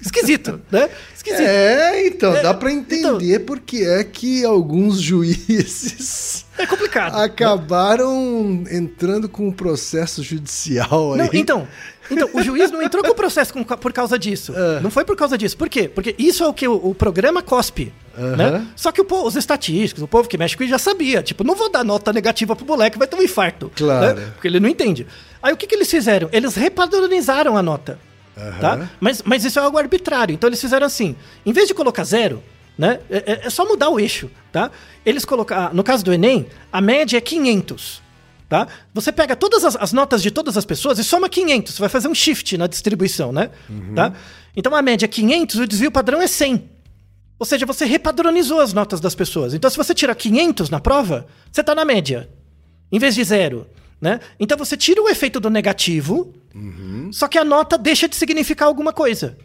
[0.01, 0.89] Esquisito, né?
[1.15, 1.41] Esquisito.
[1.43, 7.17] É, então, É, dá pra entender porque é que alguns juízes É, complicado.
[7.17, 11.19] acabaram entrando com um processo judicial aí.
[11.19, 11.69] Não, então,
[12.11, 14.53] então, o juiz não entrou com o processo por causa disso.
[14.65, 14.81] É.
[14.81, 15.57] Não foi por causa disso.
[15.57, 15.89] Por quê?
[15.89, 17.93] Porque isso é o que o, o programa cospe.
[18.17, 18.37] Aham.
[18.37, 18.67] Né?
[18.77, 21.23] Só que povo- os estatísticos, o povo que mexe com isso já sabia.
[21.23, 23.71] Tipo, não vou dar nota negativa pro moleque, vai ter um infarto.
[23.75, 24.15] Claro.
[24.21, 24.31] né?
[24.35, 25.07] Porque ele não entende.
[25.43, 26.29] Aí o que, que eles fizeram?
[26.33, 27.99] Eles repadronizaram a nota.
[28.61, 28.89] Tá?
[29.01, 30.33] Mas, mas isso é algo arbitrário.
[30.33, 31.15] Então eles fizeram assim:
[31.47, 32.43] em vez de colocar zero,
[32.77, 32.99] né?
[33.09, 34.29] É, é- é só mudar o eixo.
[34.53, 34.71] Tá?
[35.07, 35.73] Eles colocaram.
[35.75, 38.03] No caso do Enem, a média é 500.
[38.49, 38.69] Tá?
[38.93, 41.75] Você pega todas as, as notas de todas as pessoas e soma 500.
[41.75, 43.51] Você vai fazer um shift na distribuição, né?
[43.95, 44.13] Tá?
[44.57, 46.69] Então a média é 500 e o desvio padrão é 100.
[47.45, 49.53] Ou seja, você repadronizou as notas das pessoas.
[49.53, 52.27] Então, se você tira 500 na prova, você está na média,
[52.91, 53.67] em vez de zero.
[54.01, 54.19] Né?
[54.41, 56.33] Então, você tira o efeito do negativo,
[57.13, 59.37] só que a nota deixa de significar alguma coisa.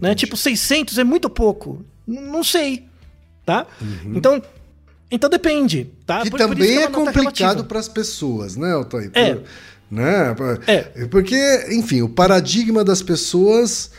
[0.00, 0.12] Né?
[0.16, 1.84] Tipo, 600 é muito pouco.
[2.06, 2.88] N- Não sei.
[3.44, 3.64] Tá?
[4.06, 4.42] Então,
[5.08, 5.88] então depende.
[6.04, 6.22] Tá?
[6.22, 9.10] Que Por- por também é uma nota complicado para as pessoas, né, Altair?
[9.14, 9.34] É.
[9.36, 9.44] Por-
[9.88, 10.34] Né?
[10.66, 10.82] É.
[11.06, 13.92] Porque, enfim, o paradigma das pessoas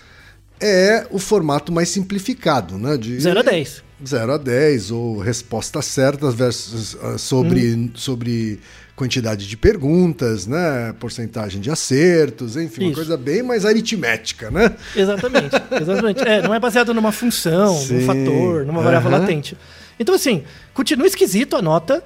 [0.60, 2.98] é o formato mais simplificado, né?
[2.98, 3.84] De 0 a 10.
[4.06, 7.92] 0 a 10, ou respostas certas versus, ah, sobre, Uhum.
[7.96, 8.60] sobre
[8.96, 10.94] quantidade de perguntas, né?
[11.00, 12.96] Porcentagem de acertos, enfim, uma Isso.
[12.96, 14.76] coisa bem mais aritmética, né?
[14.96, 16.22] Exatamente, exatamente.
[16.28, 19.20] É, não é baseado numa função, Sim, num fator, numa variável aham.
[19.20, 19.58] latente.
[20.00, 20.44] Então, assim,
[20.74, 22.04] continua esquisito a nota,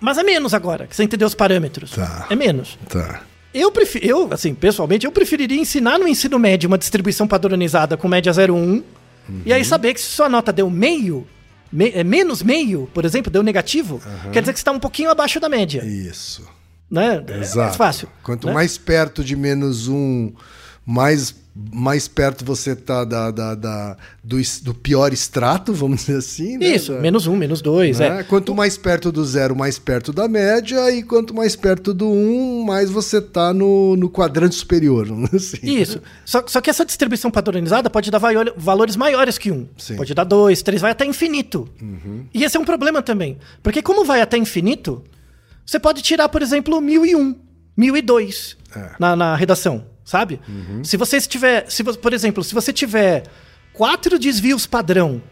[0.00, 1.92] mas é menos agora, que você entendeu os parâmetros.
[1.92, 2.26] Tá.
[2.30, 2.76] É menos.
[2.88, 3.22] Tá.
[3.54, 8.08] Eu prefiro, eu, assim, pessoalmente, eu preferiria ensinar no ensino médio uma distribuição padronizada com
[8.08, 8.82] média 0,1
[9.28, 9.54] e Uhum.
[9.54, 11.26] aí saber que se sua nota deu meio,
[11.70, 14.00] me- é, menos meio, por exemplo, deu negativo,
[14.32, 15.84] quer dizer que você está um pouquinho abaixo da média.
[15.84, 16.46] Isso.
[16.90, 17.22] Né?
[17.28, 17.58] É Exato.
[17.58, 18.08] mais fácil.
[18.22, 18.52] Quanto né?
[18.54, 20.32] mais perto de menos um,
[20.84, 26.56] mais, mais perto você tá da, da, da- do, do pior extrato, vamos dizer assim.
[26.56, 26.66] né?
[26.74, 28.20] Isso, menos um, menos dois, né?
[28.20, 28.22] é.
[28.22, 32.64] Quanto mais perto do zero, mais perto da média, e quanto mais perto do um,
[32.64, 35.58] mais você tá no, no quadrante superior, assim.
[35.62, 36.00] Isso.
[36.24, 38.20] Só, só que essa distribuição padronizada pode dar
[38.56, 39.68] valores maiores que um.
[39.76, 39.92] Sim.
[39.92, 39.98] Uhum.
[39.98, 41.68] Pode dar dois, três, vai até infinito.
[42.32, 43.36] E esse é um problema também.
[43.62, 45.02] Porque como vai até infinito,
[45.66, 47.36] você pode tirar, por exemplo, 1001,
[47.76, 48.90] 1002 É.
[48.98, 50.40] na, na redação, sabe?
[50.82, 53.24] Se você tiver, se, por exemplo, se você tiver
[53.72, 55.22] quatro desvios padrão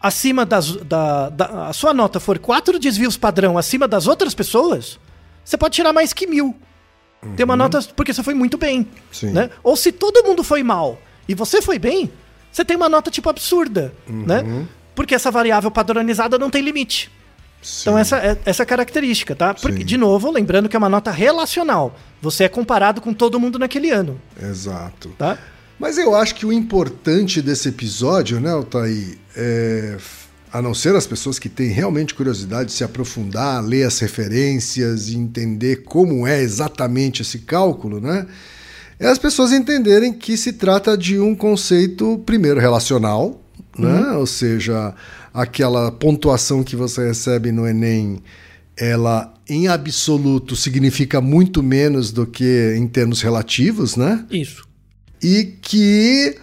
[0.00, 4.98] acima das, da, da- a sua nota for quatro desvios padrão acima das outras pessoas,
[5.44, 6.54] você pode tirar mais que mil.
[7.36, 8.86] Tem uma nota porque você foi muito bem.
[9.12, 9.30] Sim.
[9.32, 9.50] Né?
[9.62, 10.98] Ou se todo mundo foi mal
[11.28, 12.10] e você foi bem,
[12.50, 13.92] você tem uma nota tipo absurda.
[14.08, 14.66] Né?
[14.94, 17.10] Porque essa variável padronizada não tem limite.
[17.82, 19.52] Então essa é essa é característica, tá?
[19.52, 19.84] Porque, Sim.
[19.84, 21.94] de novo, lembrando que é uma nota relacional.
[22.22, 25.10] Você é comparado com todo mundo naquele ano, Exato.
[25.18, 25.38] tá?
[25.78, 29.96] Mas eu acho que o importante desse episódio, né, Altair, é,
[30.52, 35.08] a não ser as pessoas que têm realmente curiosidade de se aprofundar, ler as referências
[35.08, 38.26] e entender como é exatamente esse cálculo, né?
[38.98, 43.40] É as pessoas entenderem que se trata de um conceito, primeiro, relacional,
[43.78, 44.12] né?
[44.12, 44.94] Ou seja,
[45.32, 48.20] aquela pontuação que você recebe no Enem,
[48.76, 54.24] ela em absoluto significa muito menos do que em termos relativos, né?
[54.30, 54.64] Isso.
[55.22, 56.36] e que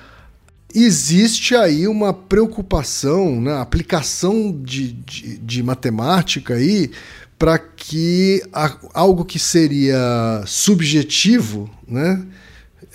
[0.75, 6.91] existe aí uma preocupação, né, aplicação de, de, de matemática aí
[7.39, 12.23] para que a- algo que seria subjetivo, né,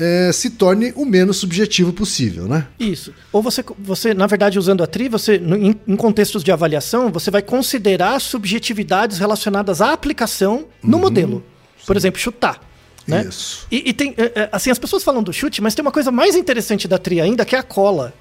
[0.03, 2.67] eh, se torne o menos subjetivo possível, né?
[2.77, 3.15] Isso.
[3.33, 7.31] Ou você, você na verdade, usando a TRI, você, em, em contextos de avaliação, você
[7.31, 11.45] vai considerar subjetividades relacionadas à aplicação no modelo.
[11.87, 12.61] Por exemplo, chutar.
[13.07, 13.25] Né?
[13.29, 13.67] Isso.
[13.71, 16.11] E, e tem, é, é, assim, as pessoas falam do chute, mas tem uma coisa
[16.11, 18.13] mais interessante da TRI ainda, que é a cola.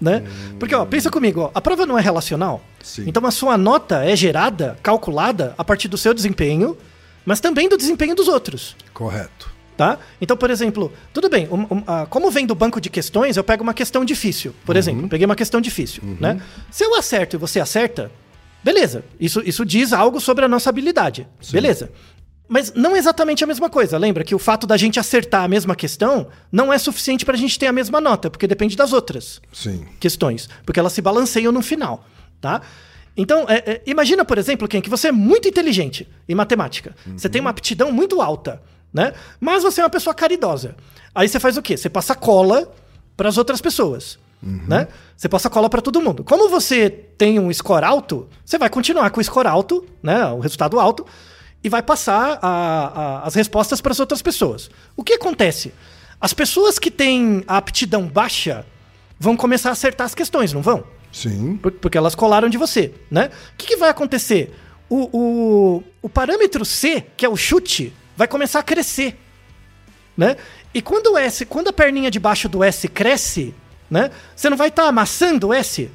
[0.00, 0.22] Né?
[0.58, 2.62] Porque, ó, pensa comigo, ó, a prova não é relacional.
[2.82, 3.04] Sim.
[3.06, 6.76] Então a sua nota é gerada, calculada, a partir do seu desempenho,
[7.24, 8.74] mas também do desempenho dos outros.
[8.94, 9.52] Correto.
[9.82, 9.98] Tá?
[10.20, 13.42] Então, por exemplo, tudo bem, um- um, ah, como vem do banco de questões, eu
[13.42, 14.54] pego uma questão difícil.
[14.64, 16.04] Por exemplo, peguei uma questão difícil.
[16.20, 16.40] Né?
[16.70, 18.08] Se eu acerto e você acerta,
[18.62, 19.04] beleza.
[19.18, 21.26] Isso, isso diz algo sobre a nossa habilidade.
[21.50, 21.90] Beleza.
[22.48, 23.98] Mas não é exatamente a mesma coisa.
[23.98, 27.38] Lembra que o fato da gente acertar a mesma questão não é suficiente para a
[27.38, 29.84] gente ter a mesma nota, porque depende das outras Sim.
[29.98, 32.06] questões, porque elas se balanceiam no final,
[32.40, 32.60] tá?
[33.16, 36.94] Então, é, é, imagina, por exemplo, Ken, que você é muito inteligente em matemática.
[37.16, 38.62] Você tem uma aptidão muito alta,
[38.92, 39.12] né?
[39.40, 40.74] Mas você é uma pessoa caridosa.
[41.14, 41.76] Aí você faz o quê?
[41.76, 42.70] Você passa cola
[43.16, 44.88] para as outras pessoas, né?
[45.16, 46.24] Você passa cola para todo mundo.
[46.24, 50.24] Como você tem um score alto, você vai continuar com o score alto, né?
[50.26, 51.06] O resultado alto
[51.62, 54.68] e vai passar a- a- as respostas para as outras pessoas.
[54.96, 55.72] O que acontece?
[56.20, 58.64] As pessoas que têm a aptidão baixa
[59.18, 60.82] vão começar a acertar as questões, não vão?
[61.12, 61.56] Sim.
[61.62, 63.30] Por- Porque elas colaram de você, né?
[63.54, 64.52] O que, que vai acontecer?
[64.88, 67.92] O, o, o parâmetro C, que é o chute,
[68.22, 69.18] vai começar a crescer,
[70.16, 70.36] né?
[70.72, 73.52] E quando o S, quando a perninha de baixo do S cresce,
[73.90, 74.10] né?
[74.36, 75.90] Você não vai estar amassando o S?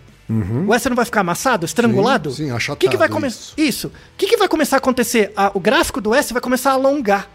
[0.68, 2.30] O S não vai ficar amassado, estrangulado?
[2.30, 2.36] Uhum.
[2.36, 3.38] sim, achatado, O que, que vai começar?
[3.40, 3.54] isso.
[3.58, 3.88] Isso.
[3.88, 5.32] O que, que vai começar a acontecer?
[5.38, 7.30] Ah, o gráfico do S vai começar a alongar.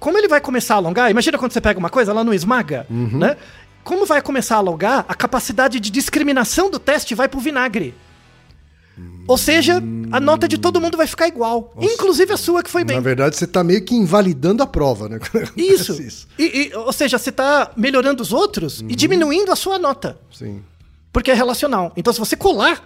[0.00, 2.86] Como ele vai começar a alongar, imagina quando você pega uma coisa, ela não esmaga,
[2.88, 3.18] Uhum.
[3.18, 3.36] né?
[3.84, 7.94] Como vai começar a alongar, a capacidade de discriminação do teste vai pro vinagre.
[9.28, 12.84] Ou seja, a nota de todo mundo vai ficar igual, inclusive a sua que foi
[12.84, 12.96] bem.
[12.96, 15.18] Na verdade, você tá meio que invalidando a prova, né?
[15.56, 15.92] Isso.
[15.92, 18.88] acontece E- e- ou seja, você tá melhorando os outros Uhum.
[18.90, 20.62] e diminuindo a sua nota, Sim.
[21.12, 21.92] porque é relacional.
[21.96, 22.82] Então, se você colar,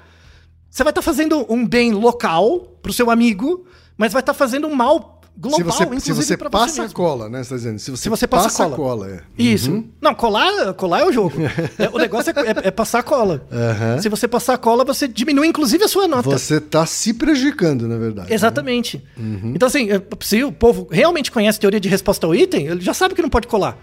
[0.68, 3.66] você vai estar fazendo um bem local pro seu amigo,
[3.98, 7.28] mas vai estar fazendo um mal global, Se você, inclusive se você passa você cola,
[7.28, 7.42] né?
[7.42, 7.78] Você tá dizendo?
[7.78, 8.74] Se você, Se você passa, passa cola.
[8.74, 9.20] a cola, é.
[9.42, 9.84] Isso.
[10.00, 11.32] Não, colar, colar é o jogo.
[11.78, 13.46] É, o negócio é, é- é passar a cola.
[13.50, 14.00] Aham.
[14.02, 16.28] Se você passar a cola, você diminui inclusive a sua nota.
[16.28, 18.32] Você tá se prejudicando, na verdade.
[18.32, 19.02] Exatamente.
[19.16, 19.52] Uhum.
[19.54, 22.92] Então, assim, é, se o povo realmente conhece teoria de resposta ao item, ele já
[22.92, 23.78] sabe que não pode colar.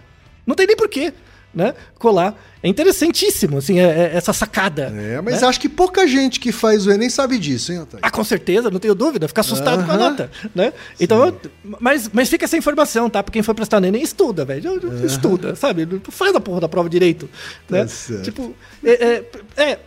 [0.45, 1.11] Não tem nem porquê,
[1.53, 1.73] né?
[1.97, 2.35] Colar.
[2.61, 4.93] É interessantíssimo, assim, é- é essa sacada.
[4.95, 5.47] É, mas né?
[5.47, 7.99] acho que pouca gente que faz o Enem sabe disso, hein, Otávio?
[8.01, 10.73] Ah, com certeza, não tenho dúvida, fica assustado com a nota, né?
[10.99, 11.35] Então,
[11.79, 13.23] mas, mas fica essa informação, tá?
[13.23, 14.79] Pra quem for prestar no Enem, estuda, velho.
[15.05, 15.87] Estuda, sabe?
[16.09, 17.29] Faz a porra da prova direito,
[17.69, 17.81] né?
[17.83, 18.23] Tá certo.
[18.23, 19.23] Tipo, é, é,
[19.63, 19.79] é,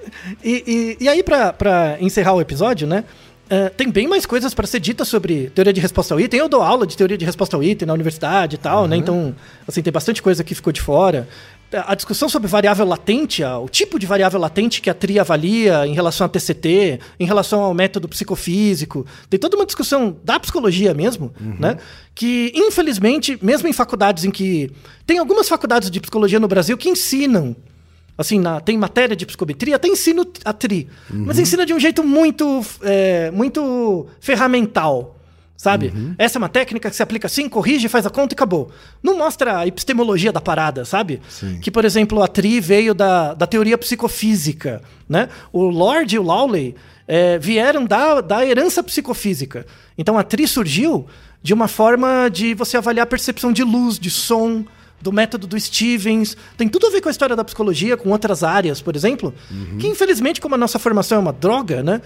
[0.42, 3.04] e, e, e aí pra, pra encerrar o episódio, né?
[3.50, 6.38] É, tem bem mais coisas pra ser ditas sobre teoria de resposta ao item.
[6.40, 8.96] Eu dou aula de teoria de resposta ao item na universidade e tal, né?
[8.96, 9.34] Então,
[9.66, 11.28] assim, tem bastante coisa que ficou de fora.
[11.72, 15.86] A discussão sobre variável latente, a- o tipo de variável latente que a TRI avalia
[15.86, 19.06] em relação à TCT, em relação ao método psicofísico.
[19.28, 21.76] Tem toda uma discussão da psicologia mesmo, né?
[22.14, 24.70] Que, infelizmente, mesmo em faculdades em que.
[25.06, 27.54] Tem algumas faculdades de psicologia no Brasil que ensinam.
[28.20, 30.88] Assim, na- tem matéria de psicometria, até ensino a TRI.
[31.08, 35.16] Mas ensina de um jeito muito, é, muito ferramental.
[35.56, 35.92] Sabe?
[36.16, 38.70] Essa é uma técnica que se aplica assim, corrige, faz a conta e acabou.
[39.02, 41.20] Não mostra a epistemologia da parada, sabe?
[41.28, 41.58] Sim.
[41.60, 44.80] Que, por exemplo, a TRI veio da, da teoria psicofísica.
[45.06, 45.28] Né?
[45.52, 46.74] O Lord e o Lawley
[47.06, 49.66] é, vieram da, da herança psicofísica.
[49.98, 51.06] Então a TRI surgiu
[51.42, 54.64] de uma forma de você avaliar a percepção de luz, de som,
[55.00, 56.36] do método do Stevens.
[56.56, 59.34] Tem tudo a ver com a história da psicologia, com outras áreas, por exemplo.
[59.78, 62.00] Que, infelizmente, como a nossa formação é uma droga, né?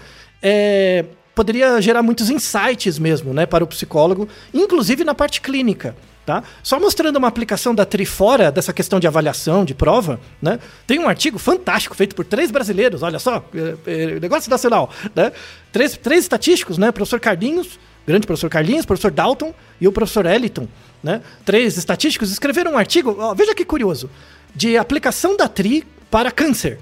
[0.45, 5.97] é, poderia gerar muitos insights mesmo, né, para o psicólogo, inclusive na parte clínica.
[6.27, 6.43] Tá?
[6.63, 10.59] Só mostrando uma aplicação da TRI fora dessa questão de avaliação, de prova, né?
[10.87, 13.75] Tem um artigo fantástico feito por três brasileiros, olha só, é,
[14.15, 15.33] é, negócio nacional, né?
[15.71, 16.91] Três, três estatísticos, né?
[16.91, 20.67] Professor Carlinhos, grande professor Carlinhos, professor Dalton e o professor Eliton,
[21.05, 21.21] né?
[21.45, 24.11] Três estatísticos escreveram um artigo, ó, veja que curioso,
[24.55, 26.81] de aplicação da TRI para câncer.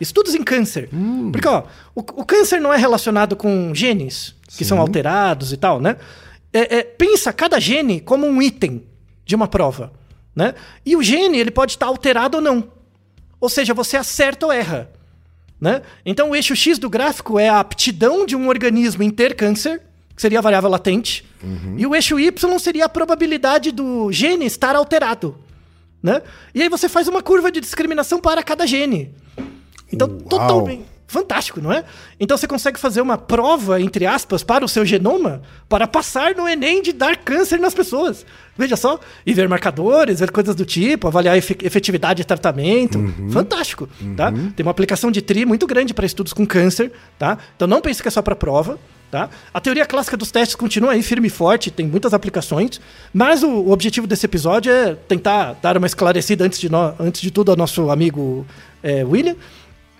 [0.00, 0.88] Estudos em câncer.
[1.32, 5.80] Porque, ó, o, o câncer não é relacionado com genes que são alterados e tal,
[5.80, 5.96] né?
[6.52, 8.84] É, é, pensa cada gene como um item
[9.26, 9.92] de uma prova,
[10.34, 10.54] né?
[10.86, 12.70] E o gene, ele pode estar alterado ou não.
[13.40, 14.88] Ou seja, você acerta ou erra,
[15.60, 15.82] né?
[16.06, 19.82] Então, o eixo X do gráfico é a aptidão de um organismo em ter câncer,
[20.18, 21.24] que seria a variável latente,
[21.76, 25.36] e o eixo Y seria a probabilidade do gene estar alterado,
[26.02, 26.22] né?
[26.52, 29.14] E aí você faz uma curva de discriminação para cada gene.
[29.92, 30.18] Então, Uau.
[30.22, 30.82] totalmente.
[31.06, 31.84] Fantástico, não é?
[32.18, 36.48] Então você consegue fazer uma prova, entre aspas, para o seu genoma para passar no
[36.48, 38.26] Enem de dar câncer nas pessoas.
[38.58, 38.98] Veja só.
[39.24, 42.98] E ver marcadores, ver coisas do tipo, avaliar efetividade de tratamento.
[43.30, 44.32] Fantástico, tá?
[44.54, 47.38] Tem uma aplicação de TRI muito grande para estudos com câncer, tá?
[47.54, 48.78] Então não pense que é só para prova.
[49.10, 49.30] Tá?
[49.54, 52.78] A teoria clássica dos testes continua aí firme e forte, tem muitas aplicações,
[53.12, 57.22] mas o, o objetivo desse episódio é tentar dar uma esclarecida antes de, nó- antes
[57.22, 58.46] de tudo ao nosso amigo
[58.82, 59.34] eh, William,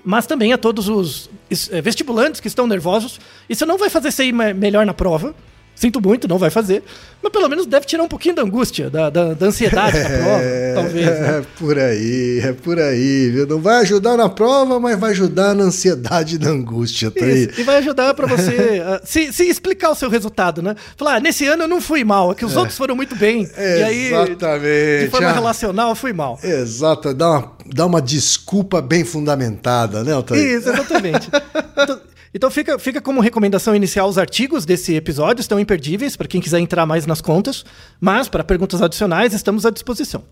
[0.05, 1.31] mas também a todos os
[1.71, 3.19] eh, vestibulantes que estão nervosos.
[3.49, 5.35] Isso não vai fazer me- melhor na prova.
[5.79, 6.83] Sinto muito, não vai fazer.
[7.23, 10.43] Mas pelo menos deve tirar um pouquinho da angústia, da, da, da ansiedade da prova,
[10.75, 11.07] talvez.
[11.07, 11.39] né?
[11.39, 13.47] É por aí, é por aí, viu?
[13.47, 17.45] Não vai ajudar na prova, mas vai ajudar na ansiedade e na angústia, tá aí.
[17.45, 20.75] Isso, E vai ajudar pra você ah, se, se explicar o seu resultado, né?
[20.97, 23.49] Falar, ah, nesse ano eu não fui mal, é que os outros foram muito bem.
[23.57, 25.05] e aí, Exatamente.
[25.05, 26.41] de forma ah, relacional, eu fui mal.
[26.43, 30.59] Exato, dá uma, dá uma desculpa bem fundamentada, né, Altair?
[30.59, 31.29] Isso, exatamente.
[31.81, 32.01] Então,
[32.35, 36.61] Então fica, fica como recomendação inicial os artigos desse episódio, estão imperdíveis para quem quiser
[36.61, 37.65] entrar mais nas contas,
[38.01, 40.23] mas para perguntas adicionais estamos à disposição.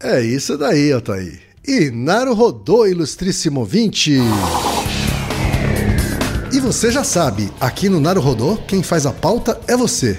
[0.00, 1.40] É isso daí, Altair.
[1.66, 4.18] E Naru rodou, ilustríssimo 20.
[6.52, 10.18] E você já sabe, aqui no Naru Rodô, quem faz a pauta é você.